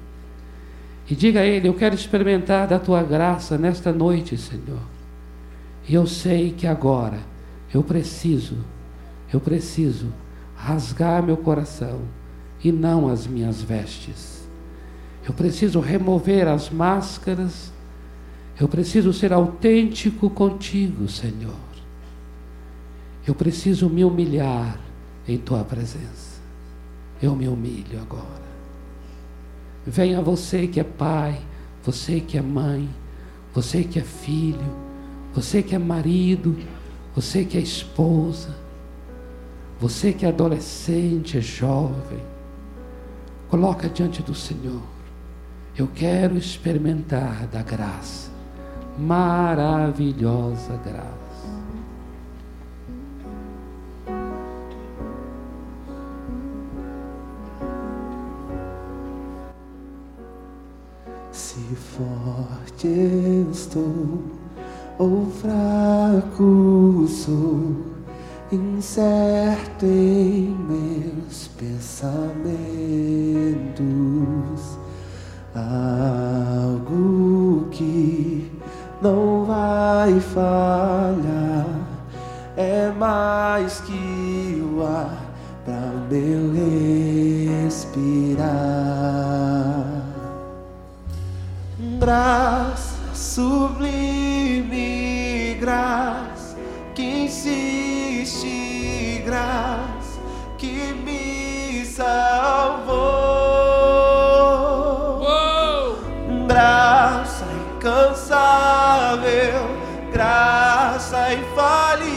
E 1.10 1.16
diga 1.16 1.40
a 1.40 1.46
Ele: 1.46 1.70
Eu 1.70 1.74
quero 1.74 1.96
experimentar 1.96 2.68
da 2.68 2.78
tua 2.78 3.02
graça 3.02 3.58
nesta 3.58 3.94
noite, 3.94 4.36
Senhor. 4.36 4.82
E 5.88 5.94
eu 5.94 6.06
sei 6.06 6.52
que 6.52 6.68
agora 6.68 7.20
eu 7.74 7.82
preciso, 7.82 8.58
eu 9.32 9.40
preciso 9.40 10.08
rasgar 10.58 11.24
meu 11.24 11.38
coração 11.38 12.02
e 12.62 12.70
não 12.70 13.08
as 13.08 13.26
minhas 13.26 13.62
vestes. 13.62 14.45
Eu 15.28 15.34
preciso 15.34 15.80
remover 15.80 16.48
as 16.48 16.70
máscaras. 16.70 17.74
Eu 18.60 18.68
preciso 18.68 19.12
ser 19.12 19.34
autêntico 19.34 20.30
contigo, 20.30 21.10
Senhor. 21.10 21.66
Eu 23.28 23.34
preciso 23.34 23.90
me 23.90 24.06
humilhar 24.06 24.80
em 25.28 25.38
tua 25.38 25.64
presença. 25.64 26.40
Eu 27.22 27.36
me 27.36 27.48
humilho 27.48 28.00
agora. 28.00 28.46
Venha 29.86 30.22
você 30.22 30.68
que 30.68 30.80
é 30.80 30.84
pai, 30.84 31.42
você 31.84 32.20
que 32.20 32.38
é 32.38 32.42
mãe, 32.42 32.88
você 33.54 33.84
que 33.84 34.00
é 34.00 34.04
filho, 34.04 34.76
você 35.34 35.64
que 35.64 35.74
é 35.74 35.80
marido, 35.80 36.56
você 37.16 37.44
que 37.44 37.58
é 37.58 37.62
esposa, 37.62 38.56
você 39.80 40.14
que 40.14 40.26
é 40.26 40.30
adolescente, 40.30 41.38
é 41.38 41.42
jovem. 41.42 42.20
Coloca 43.50 43.90
diante 43.90 44.22
do 44.22 44.36
Senhor. 44.36 44.95
Eu 45.78 45.90
quero 45.94 46.38
experimentar 46.38 47.48
da 47.48 47.62
graça, 47.62 48.32
maravilhosa 48.98 50.80
graça. 50.86 51.14
Se 61.30 61.60
forte 61.76 62.88
estou 63.52 64.24
ou 64.98 65.26
fraco 65.26 67.06
sou, 67.10 67.76
incerto 68.50 69.86
em 69.86 70.56
meus 70.70 71.50
pensamentos 71.50 72.46
algo 75.56 76.86
que 77.72 78.52
não 79.02 79.46
vai 79.46 80.20
falhar. 80.20 81.66
É 82.58 82.92
mais 82.92 83.80
que 83.82 84.64
o 84.64 84.84
ar 84.84 85.18
para 85.66 85.92
meu 86.10 86.54
respirar. 87.64 88.46
Graça 92.00 92.96
sublime, 93.14 94.78
graça 95.60 96.56
que 96.94 97.26
insiste, 97.26 98.44
graça 99.26 100.20
que 100.58 100.94
me 101.04 101.86
salvou. 101.86 103.45
infalível, 109.46 109.70
graça 110.12 111.34
infalível, 111.34 112.12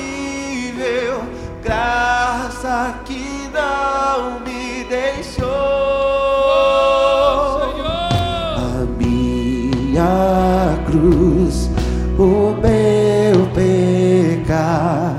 graça 1.63 2.95
que 3.05 3.49
não 3.53 4.41
me 4.41 4.85
deixou. 4.85 5.47
Oh, 7.45 7.61
A 8.57 8.87
minha 8.99 10.79
cruz, 10.87 11.71
o 12.19 12.55
meu 12.61 13.47
pecar, 13.55 15.15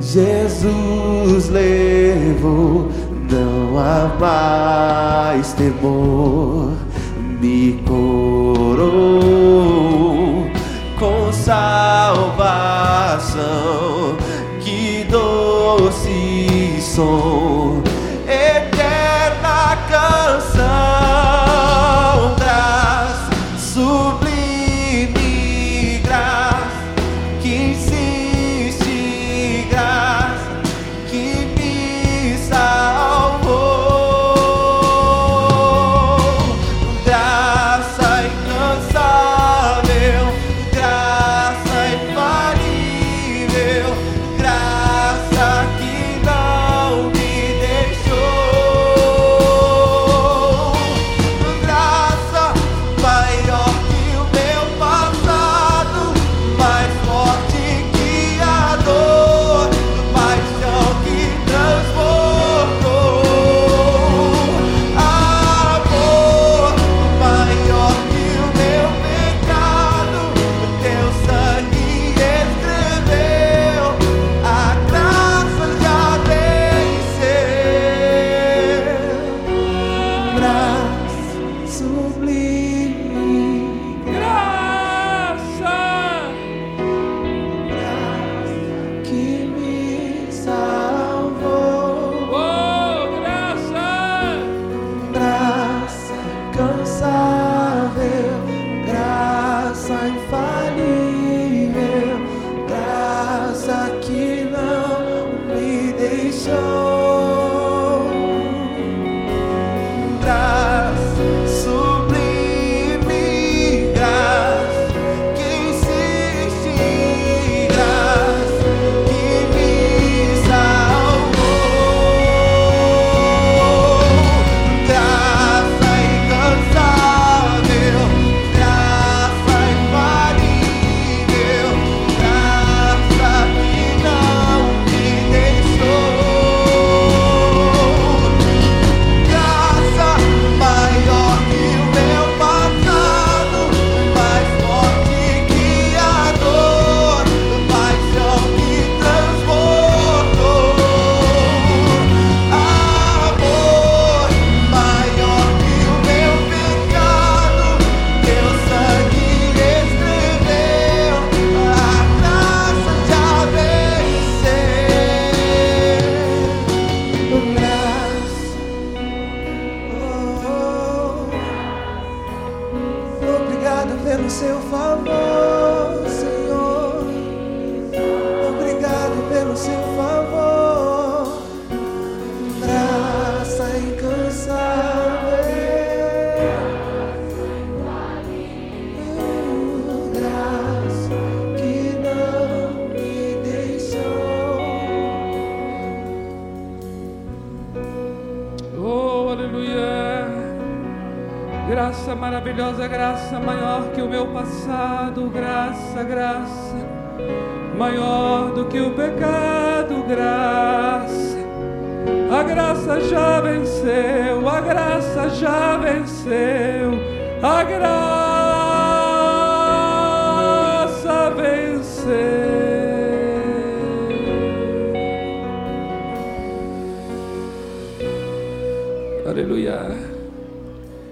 Jesus 0.00 1.48
levou, 1.50 2.88
não 3.30 3.78
há 3.78 4.08
mais 4.18 5.52
temor. 5.52 6.59
sol. 17.00 17.29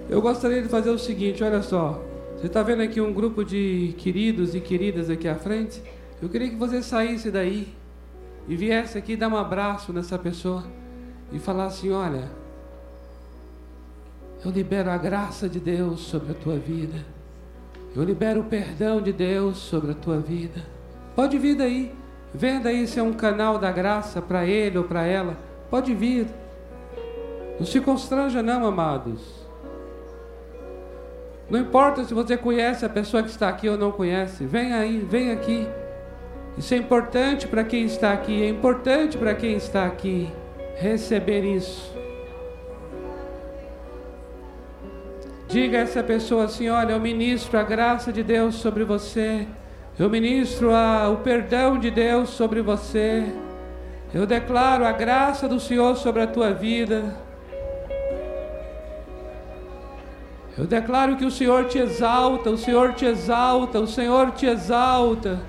Eu 0.09 0.21
gostaria 0.21 0.61
de 0.61 0.67
fazer 0.67 0.89
o 0.89 0.97
seguinte, 0.97 1.43
olha 1.43 1.61
só. 1.61 2.03
Você 2.35 2.47
está 2.47 2.63
vendo 2.63 2.81
aqui 2.81 2.99
um 2.99 3.13
grupo 3.13 3.45
de 3.45 3.93
queridos 3.99 4.55
e 4.55 4.59
queridas 4.59 5.07
aqui 5.07 5.27
à 5.27 5.35
frente? 5.35 5.83
Eu 6.19 6.27
queria 6.27 6.49
que 6.49 6.55
você 6.55 6.81
saísse 6.81 7.29
daí 7.29 7.67
e 8.47 8.55
viesse 8.55 8.97
aqui 8.97 9.15
dar 9.15 9.27
um 9.27 9.37
abraço 9.37 9.93
nessa 9.93 10.17
pessoa 10.17 10.63
e 11.31 11.37
falasse 11.37 11.87
assim, 11.87 11.91
olha, 11.91 12.27
eu 14.43 14.49
libero 14.49 14.89
a 14.89 14.97
graça 14.97 15.47
de 15.47 15.59
Deus 15.59 15.99
sobre 15.99 16.31
a 16.31 16.35
tua 16.35 16.57
vida. 16.57 17.05
Eu 17.95 18.03
libero 18.03 18.41
o 18.41 18.45
perdão 18.45 18.99
de 19.01 19.13
Deus 19.13 19.57
sobre 19.57 19.91
a 19.91 19.95
tua 19.95 20.19
vida. 20.19 20.65
Pode 21.15 21.37
vir 21.37 21.55
daí. 21.55 21.93
Venda 22.33 22.69
aí 22.69 22.87
se 22.87 22.99
é 22.99 23.03
um 23.03 23.13
canal 23.13 23.59
da 23.59 23.71
graça 23.71 24.21
para 24.21 24.43
ele 24.45 24.77
ou 24.77 24.83
para 24.85 25.05
ela. 25.05 25.37
Pode 25.69 25.93
vir. 25.93 26.25
Não 27.59 27.65
se 27.65 27.79
constranja, 27.79 28.41
não, 28.41 28.65
amados. 28.65 29.38
Não 31.49 31.59
importa 31.59 32.03
se 32.03 32.13
você 32.13 32.37
conhece 32.37 32.85
a 32.85 32.89
pessoa 32.89 33.23
que 33.23 33.29
está 33.29 33.49
aqui 33.49 33.67
ou 33.67 33.77
não 33.77 33.91
conhece. 33.91 34.45
Vem 34.45 34.73
aí, 34.73 34.99
vem 34.99 35.31
aqui. 35.31 35.67
Isso 36.57 36.73
é 36.73 36.77
importante 36.77 37.47
para 37.47 37.63
quem 37.63 37.85
está 37.85 38.13
aqui. 38.13 38.43
É 38.43 38.49
importante 38.49 39.17
para 39.17 39.33
quem 39.33 39.55
está 39.55 39.85
aqui 39.85 40.31
receber 40.75 41.43
isso. 41.43 41.97
Diga 45.47 45.79
a 45.79 45.81
essa 45.81 46.03
pessoa 46.03 46.45
assim: 46.45 46.69
olha, 46.69 46.93
eu 46.93 46.99
ministro 46.99 47.57
a 47.57 47.63
graça 47.63 48.13
de 48.13 48.21
Deus 48.21 48.55
sobre 48.55 48.83
você. 48.83 49.47
Eu 49.97 50.09
ministro 50.09 50.73
a, 50.73 51.09
o 51.09 51.17
perdão 51.17 51.79
de 51.79 51.89
Deus 51.89 52.29
sobre 52.29 52.61
você. 52.61 53.25
Eu 54.13 54.25
declaro 54.25 54.85
a 54.85 54.91
graça 54.91 55.47
do 55.47 55.59
Senhor 55.59 55.97
sobre 55.97 56.21
a 56.21 56.27
tua 56.27 56.53
vida. 56.53 57.15
Eu 60.59 60.67
declaro 60.67 61.15
que 61.15 61.23
o 61.23 61.31
Senhor 61.31 61.69
te 61.69 61.77
exalta, 61.79 62.49
o 62.49 62.57
Senhor 62.57 62.93
te 62.93 63.05
exalta, 63.05 63.79
o 63.79 63.87
Senhor 63.87 64.31
te 64.31 64.45
exalta. 64.45 65.39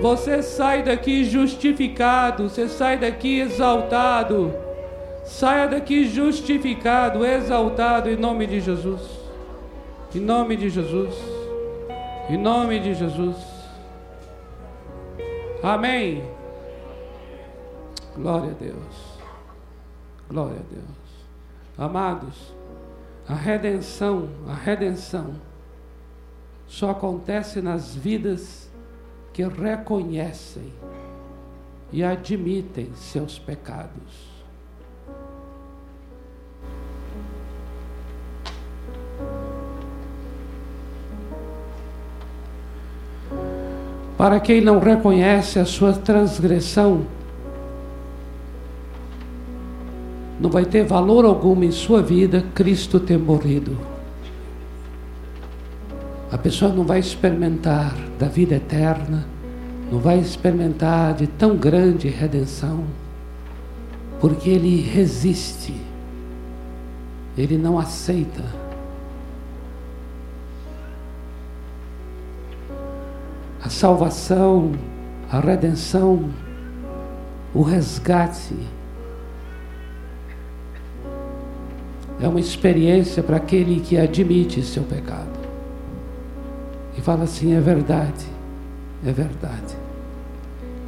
Você 0.00 0.42
sai 0.42 0.82
daqui 0.82 1.24
justificado, 1.24 2.48
você 2.48 2.66
sai 2.66 2.96
daqui 2.96 3.40
exaltado. 3.40 4.54
Saia 5.26 5.66
daqui 5.66 6.06
justificado, 6.08 7.22
exaltado 7.22 8.08
em 8.08 8.16
nome 8.16 8.46
de 8.46 8.60
Jesus. 8.60 9.02
Em 10.14 10.20
nome 10.20 10.56
de 10.56 10.70
Jesus. 10.70 11.14
Em 12.30 12.38
nome 12.38 12.80
de 12.80 12.94
Jesus. 12.94 13.36
Amém. 15.62 16.24
Glória 18.16 18.52
a 18.52 18.54
Deus. 18.54 19.18
Glória 20.30 20.56
a 20.56 20.74
Deus. 20.74 20.96
Amados, 21.76 22.55
a 23.28 23.34
redenção, 23.34 24.28
a 24.46 24.54
redenção 24.54 25.34
só 26.66 26.90
acontece 26.90 27.60
nas 27.60 27.94
vidas 27.94 28.70
que 29.32 29.42
reconhecem 29.46 30.72
e 31.92 32.02
admitem 32.02 32.92
seus 32.94 33.38
pecados. 33.38 34.36
Para 44.16 44.40
quem 44.40 44.60
não 44.62 44.78
reconhece 44.78 45.58
a 45.58 45.64
sua 45.64 45.92
transgressão, 45.92 47.06
não 50.38 50.50
vai 50.50 50.64
ter 50.64 50.84
valor 50.84 51.24
algum 51.24 51.62
em 51.62 51.70
sua 51.70 52.02
vida 52.02 52.44
Cristo 52.54 53.00
ter 53.00 53.18
morrido. 53.18 53.76
A 56.30 56.36
pessoa 56.36 56.72
não 56.72 56.84
vai 56.84 56.98
experimentar 56.98 57.94
da 58.18 58.26
vida 58.26 58.56
eterna, 58.56 59.26
não 59.90 59.98
vai 59.98 60.18
experimentar 60.18 61.14
de 61.14 61.26
tão 61.26 61.56
grande 61.56 62.08
redenção, 62.08 62.84
porque 64.20 64.50
ele 64.50 64.80
resiste, 64.80 65.74
ele 67.38 67.56
não 67.56 67.78
aceita. 67.78 68.44
A 73.62 73.70
salvação, 73.70 74.72
a 75.30 75.40
redenção, 75.40 76.28
o 77.54 77.62
resgate, 77.62 78.54
é 82.20 82.26
uma 82.26 82.40
experiência 82.40 83.22
para 83.22 83.36
aquele 83.36 83.80
que 83.80 83.96
admite 83.96 84.62
seu 84.62 84.82
pecado 84.82 85.36
e 86.96 87.00
fala 87.00 87.24
assim: 87.24 87.54
é 87.54 87.60
verdade, 87.60 88.26
é 89.04 89.12
verdade. 89.12 89.76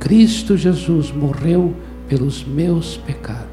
Cristo 0.01 0.57
Jesus 0.57 1.13
morreu 1.13 1.75
pelos 2.09 2.45
meus 2.45 2.97
pecados. 2.97 3.49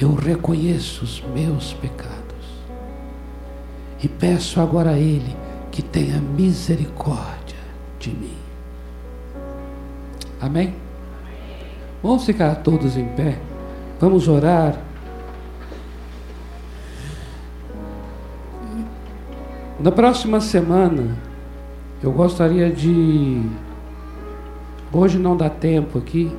Eu 0.00 0.14
reconheço 0.14 1.04
os 1.04 1.22
meus 1.34 1.72
pecados 1.72 2.14
e 4.02 4.08
peço 4.08 4.60
agora 4.60 4.90
a 4.90 4.98
Ele 4.98 5.34
que 5.70 5.82
tenha 5.82 6.20
misericórdia 6.20 7.56
de 7.98 8.10
mim. 8.10 8.36
Amém? 10.40 10.74
Vamos 12.02 12.24
ficar 12.26 12.56
todos 12.56 12.96
em 12.96 13.06
pé. 13.06 13.38
Vamos 13.98 14.28
orar. 14.28 14.78
Na 19.84 19.92
próxima 19.92 20.40
semana, 20.40 21.14
eu 22.02 22.10
gostaria 22.10 22.72
de. 22.72 23.42
Hoje 24.90 25.18
não 25.18 25.36
dá 25.36 25.50
tempo 25.50 25.98
aqui. 25.98 26.34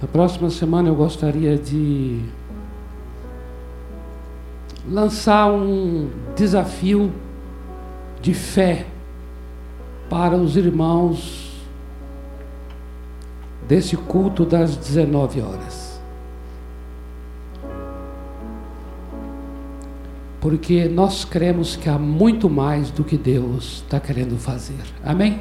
Na 0.00 0.06
próxima 0.06 0.50
semana 0.50 0.88
eu 0.88 0.94
gostaria 0.94 1.58
de 1.58 2.20
lançar 4.88 5.50
um 5.50 6.08
desafio 6.36 7.12
de 8.22 8.34
fé 8.34 8.86
para 10.08 10.36
os 10.36 10.56
irmãos 10.56 11.60
desse 13.66 13.96
culto 13.96 14.46
das 14.46 14.76
19 14.76 15.40
horas. 15.40 15.79
Porque 20.40 20.88
nós 20.88 21.24
cremos 21.24 21.76
que 21.76 21.88
há 21.88 21.98
muito 21.98 22.48
mais 22.48 22.90
do 22.90 23.04
que 23.04 23.16
Deus 23.16 23.82
está 23.84 24.00
querendo 24.00 24.38
fazer. 24.38 24.80
Amém? 25.04 25.40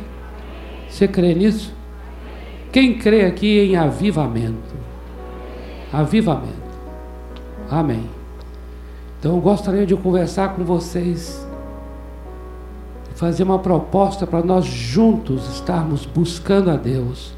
Você 0.89 1.07
crê 1.07 1.33
nisso? 1.33 1.73
Quem 2.71 2.97
crê 2.97 3.25
aqui 3.25 3.59
em 3.59 3.77
avivamento? 3.77 4.75
Avivamento. 5.91 6.53
Amém. 7.69 8.03
Então 9.19 9.35
eu 9.35 9.41
gostaria 9.41 9.85
de 9.85 9.95
conversar 9.95 10.55
com 10.55 10.63
vocês, 10.63 11.47
fazer 13.15 13.43
uma 13.43 13.59
proposta 13.59 14.27
para 14.27 14.43
nós 14.43 14.65
juntos 14.65 15.49
estarmos 15.53 16.05
buscando 16.05 16.69
a 16.69 16.75
Deus 16.75 17.33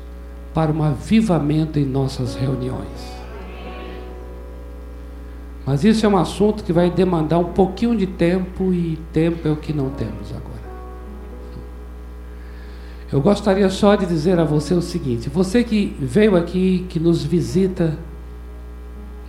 para 0.54 0.72
um 0.72 0.84
avivamento 0.84 1.80
em 1.80 1.86
nossas 1.86 2.36
reuniões. 2.36 3.21
Mas 5.72 5.86
isso 5.86 6.06
é 6.06 6.10
um 6.10 6.18
assunto 6.18 6.66
que 6.66 6.74
vai 6.74 6.92
demandar 6.92 7.40
um 7.40 7.46
pouquinho 7.54 7.96
de 7.96 8.06
tempo 8.06 8.74
e 8.74 9.00
tempo 9.14 9.48
é 9.48 9.52
o 9.52 9.56
que 9.56 9.72
não 9.72 9.90
temos 9.90 10.30
agora. 10.32 10.60
Eu 13.10 13.22
gostaria 13.22 13.70
só 13.70 13.96
de 13.96 14.06
dizer 14.06 14.38
a 14.38 14.44
você 14.44 14.74
o 14.74 14.82
seguinte: 14.82 15.30
você 15.30 15.64
que 15.64 15.96
veio 15.98 16.36
aqui, 16.36 16.86
que 16.90 17.00
nos 17.00 17.24
visita, 17.24 17.98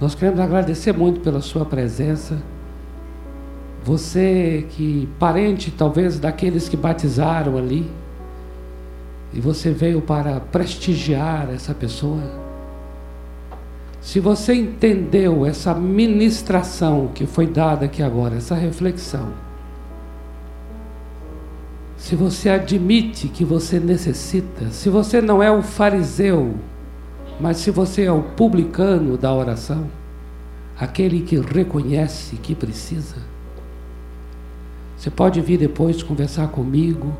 nós 0.00 0.16
queremos 0.16 0.40
agradecer 0.40 0.92
muito 0.92 1.20
pela 1.20 1.40
sua 1.40 1.64
presença. 1.64 2.42
Você 3.84 4.66
que 4.70 5.08
parente 5.20 5.70
talvez 5.70 6.18
daqueles 6.18 6.68
que 6.68 6.76
batizaram 6.76 7.56
ali, 7.56 7.88
e 9.32 9.40
você 9.40 9.70
veio 9.70 10.00
para 10.00 10.40
prestigiar 10.40 11.48
essa 11.54 11.72
pessoa. 11.72 12.41
Se 14.02 14.18
você 14.18 14.52
entendeu 14.52 15.46
essa 15.46 15.72
ministração 15.72 17.12
que 17.14 17.24
foi 17.24 17.46
dada 17.46 17.84
aqui 17.86 18.02
agora, 18.02 18.34
essa 18.34 18.56
reflexão, 18.56 19.32
se 21.96 22.16
você 22.16 22.50
admite 22.50 23.28
que 23.28 23.44
você 23.44 23.78
necessita, 23.78 24.70
se 24.70 24.90
você 24.90 25.22
não 25.22 25.40
é 25.40 25.52
o 25.52 25.62
fariseu, 25.62 26.56
mas 27.38 27.58
se 27.58 27.70
você 27.70 28.02
é 28.02 28.12
o 28.12 28.22
publicano 28.22 29.16
da 29.16 29.32
oração, 29.32 29.86
aquele 30.76 31.20
que 31.20 31.38
reconhece 31.38 32.34
que 32.36 32.56
precisa, 32.56 33.16
você 34.96 35.10
pode 35.10 35.40
vir 35.40 35.58
depois 35.58 36.02
conversar 36.02 36.48
comigo. 36.48 37.16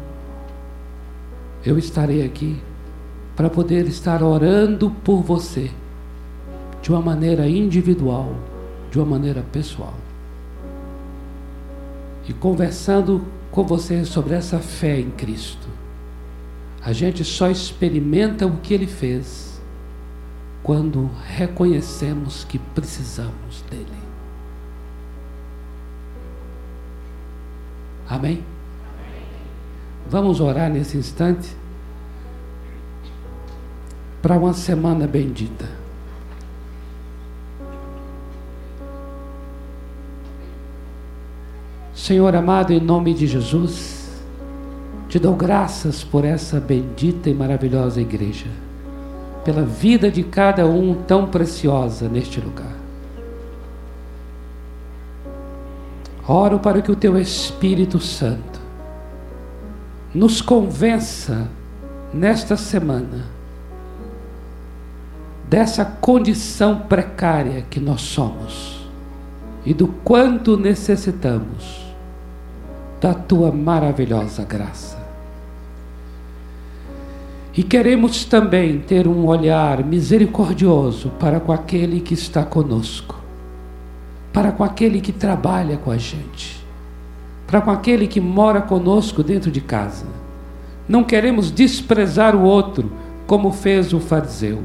Eu 1.64 1.78
estarei 1.78 2.24
aqui 2.24 2.60
para 3.36 3.48
poder 3.48 3.86
estar 3.86 4.20
orando 4.20 4.90
por 5.04 5.22
você 5.22 5.70
de 6.82 6.90
uma 6.90 7.00
maneira 7.00 7.48
individual 7.48 8.34
de 8.92 8.98
uma 8.98 9.06
maneira 9.06 9.42
pessoal. 9.50 9.94
E 12.28 12.32
conversando 12.34 13.24
com 13.50 13.64
você 13.64 14.04
sobre 14.04 14.34
essa 14.34 14.58
fé 14.58 15.00
em 15.00 15.10
Cristo, 15.10 15.66
a 16.84 16.92
gente 16.92 17.24
só 17.24 17.50
experimenta 17.50 18.46
o 18.46 18.58
que 18.58 18.74
Ele 18.74 18.86
fez 18.86 19.60
quando 20.62 21.10
reconhecemos 21.26 22.44
que 22.44 22.58
precisamos 22.58 23.64
dele. 23.70 23.86
Amém? 28.08 28.44
Vamos 30.08 30.38
orar 30.38 30.70
nesse 30.70 30.98
instante 30.98 31.48
para 34.20 34.36
uma 34.36 34.52
semana 34.52 35.06
bendita. 35.06 35.81
Senhor 42.02 42.34
amado, 42.34 42.72
em 42.72 42.80
nome 42.80 43.14
de 43.14 43.28
Jesus, 43.28 44.10
te 45.08 45.20
dou 45.20 45.36
graças 45.36 46.02
por 46.02 46.24
essa 46.24 46.58
bendita 46.58 47.30
e 47.30 47.34
maravilhosa 47.34 48.00
igreja, 48.00 48.48
pela 49.44 49.62
vida 49.62 50.10
de 50.10 50.24
cada 50.24 50.66
um 50.66 50.96
tão 51.06 51.28
preciosa 51.28 52.08
neste 52.08 52.40
lugar. 52.40 52.74
Oro 56.26 56.58
para 56.58 56.82
que 56.82 56.90
o 56.90 56.96
teu 56.96 57.16
Espírito 57.16 58.00
Santo 58.00 58.60
nos 60.12 60.40
convença 60.40 61.48
nesta 62.12 62.56
semana 62.56 63.26
dessa 65.48 65.84
condição 65.84 66.80
precária 66.80 67.64
que 67.70 67.78
nós 67.78 68.00
somos 68.00 68.88
e 69.64 69.72
do 69.72 69.86
quanto 69.86 70.56
necessitamos 70.56 71.91
da 73.02 73.12
tua 73.12 73.50
maravilhosa 73.50 74.44
graça. 74.44 74.96
E 77.52 77.64
queremos 77.64 78.24
também 78.24 78.78
ter 78.78 79.08
um 79.08 79.26
olhar 79.26 79.84
misericordioso 79.84 81.10
para 81.18 81.40
com 81.40 81.52
aquele 81.52 82.00
que 82.00 82.14
está 82.14 82.44
conosco, 82.44 83.16
para 84.32 84.52
com 84.52 84.62
aquele 84.62 85.00
que 85.00 85.10
trabalha 85.10 85.76
com 85.76 85.90
a 85.90 85.98
gente, 85.98 86.64
para 87.44 87.60
com 87.60 87.72
aquele 87.72 88.06
que 88.06 88.20
mora 88.20 88.62
conosco 88.62 89.22
dentro 89.24 89.50
de 89.50 89.60
casa. 89.60 90.06
Não 90.88 91.02
queremos 91.02 91.50
desprezar 91.50 92.36
o 92.36 92.42
outro, 92.42 92.90
como 93.26 93.50
fez 93.50 93.92
o 93.92 93.98
fariseu, 93.98 94.62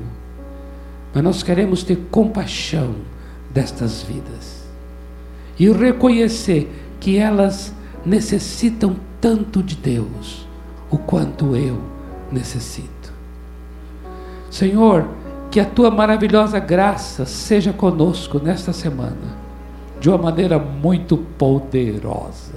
mas 1.11 1.23
nós 1.23 1.41
queremos 1.41 1.83
ter 1.83 1.97
compaixão 2.11 2.93
destas 3.51 4.03
vidas 4.03 4.67
e 5.59 5.69
reconhecer 5.71 6.71
que 6.99 7.17
elas 7.17 7.75
necessitam 8.07 8.95
tanto 9.19 9.61
de 9.61 9.75
Deus, 9.75 10.47
o 10.89 10.97
quanto 10.97 11.57
eu 11.57 11.77
necessito. 12.31 13.11
Senhor, 14.49 15.05
que 15.51 15.59
a 15.59 15.65
tua 15.65 15.91
maravilhosa 15.91 16.57
graça 16.57 17.25
seja 17.25 17.73
conosco 17.73 18.39
nesta 18.41 18.71
semana, 18.71 19.35
de 19.99 20.07
uma 20.07 20.17
maneira 20.17 20.57
muito 20.57 21.17
poderosa. 21.17 22.55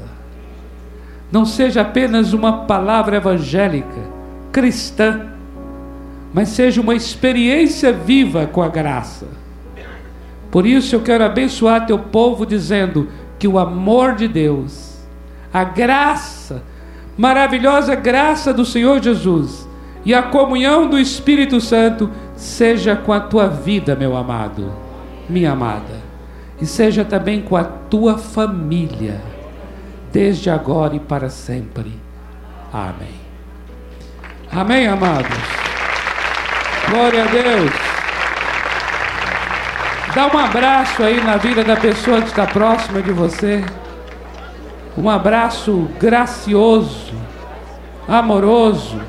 Não 1.33 1.45
seja 1.45 1.81
apenas 1.81 2.33
uma 2.33 2.65
palavra 2.65 3.17
evangélica, 3.17 4.09
cristã, 4.53 5.33
mas 6.33 6.51
seja 6.51 6.81
uma 6.81 6.95
experiência 6.95 7.93
viva 7.93 8.47
com 8.47 8.63
a 8.63 8.69
graça. 8.69 9.27
Por 10.49 10.65
isso 10.65 10.95
eu 10.95 11.01
quero 11.01 11.25
abençoar 11.25 11.87
teu 11.87 11.99
povo 11.99 12.47
dizendo 12.47 13.09
que 13.37 13.49
o 13.49 13.59
amor 13.59 14.15
de 14.15 14.29
Deus 14.29 14.90
a 15.53 15.65
graça, 15.65 16.63
maravilhosa 17.17 17.95
graça 17.95 18.53
do 18.53 18.65
Senhor 18.65 19.03
Jesus 19.03 19.69
e 20.05 20.15
a 20.15 20.23
comunhão 20.23 20.89
do 20.89 20.99
Espírito 20.99 21.61
Santo 21.61 22.11
seja 22.35 22.97
com 22.97 23.13
a 23.13 23.21
tua 23.21 23.49
vida, 23.49 23.95
meu 23.95 24.17
amado, 24.17 24.73
minha 25.29 25.53
amada, 25.53 26.01
e 26.61 26.67
seja 26.67 27.05
também 27.05 27.43
com 27.43 27.57
a 27.57 27.65
tua 27.65 28.17
família, 28.17 29.21
desde 30.13 30.49
agora 30.49 30.97
e 30.97 31.01
para 31.01 31.29
sempre. 31.29 31.93
Amém. 32.73 33.21
Amém, 34.51 34.87
amados. 34.87 35.39
Glória 36.89 37.25
a 37.25 37.27
Deus. 37.27 37.71
Dá 40.15 40.27
um 40.27 40.39
abraço 40.39 41.03
aí 41.05 41.23
na 41.23 41.37
vida 41.37 41.63
da 41.63 41.77
pessoa 41.77 42.21
que 42.21 42.29
está 42.29 42.47
próxima 42.47 43.01
de 43.01 43.13
você. 43.13 43.65
Um 44.97 45.09
abraço 45.09 45.89
gracioso, 45.99 47.13
amoroso, 48.09 49.01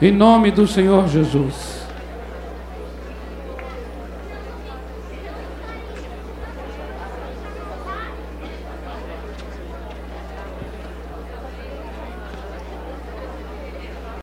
em 0.00 0.12
nome 0.12 0.50
do 0.50 0.66
Senhor 0.66 1.08
Jesus. 1.08 1.75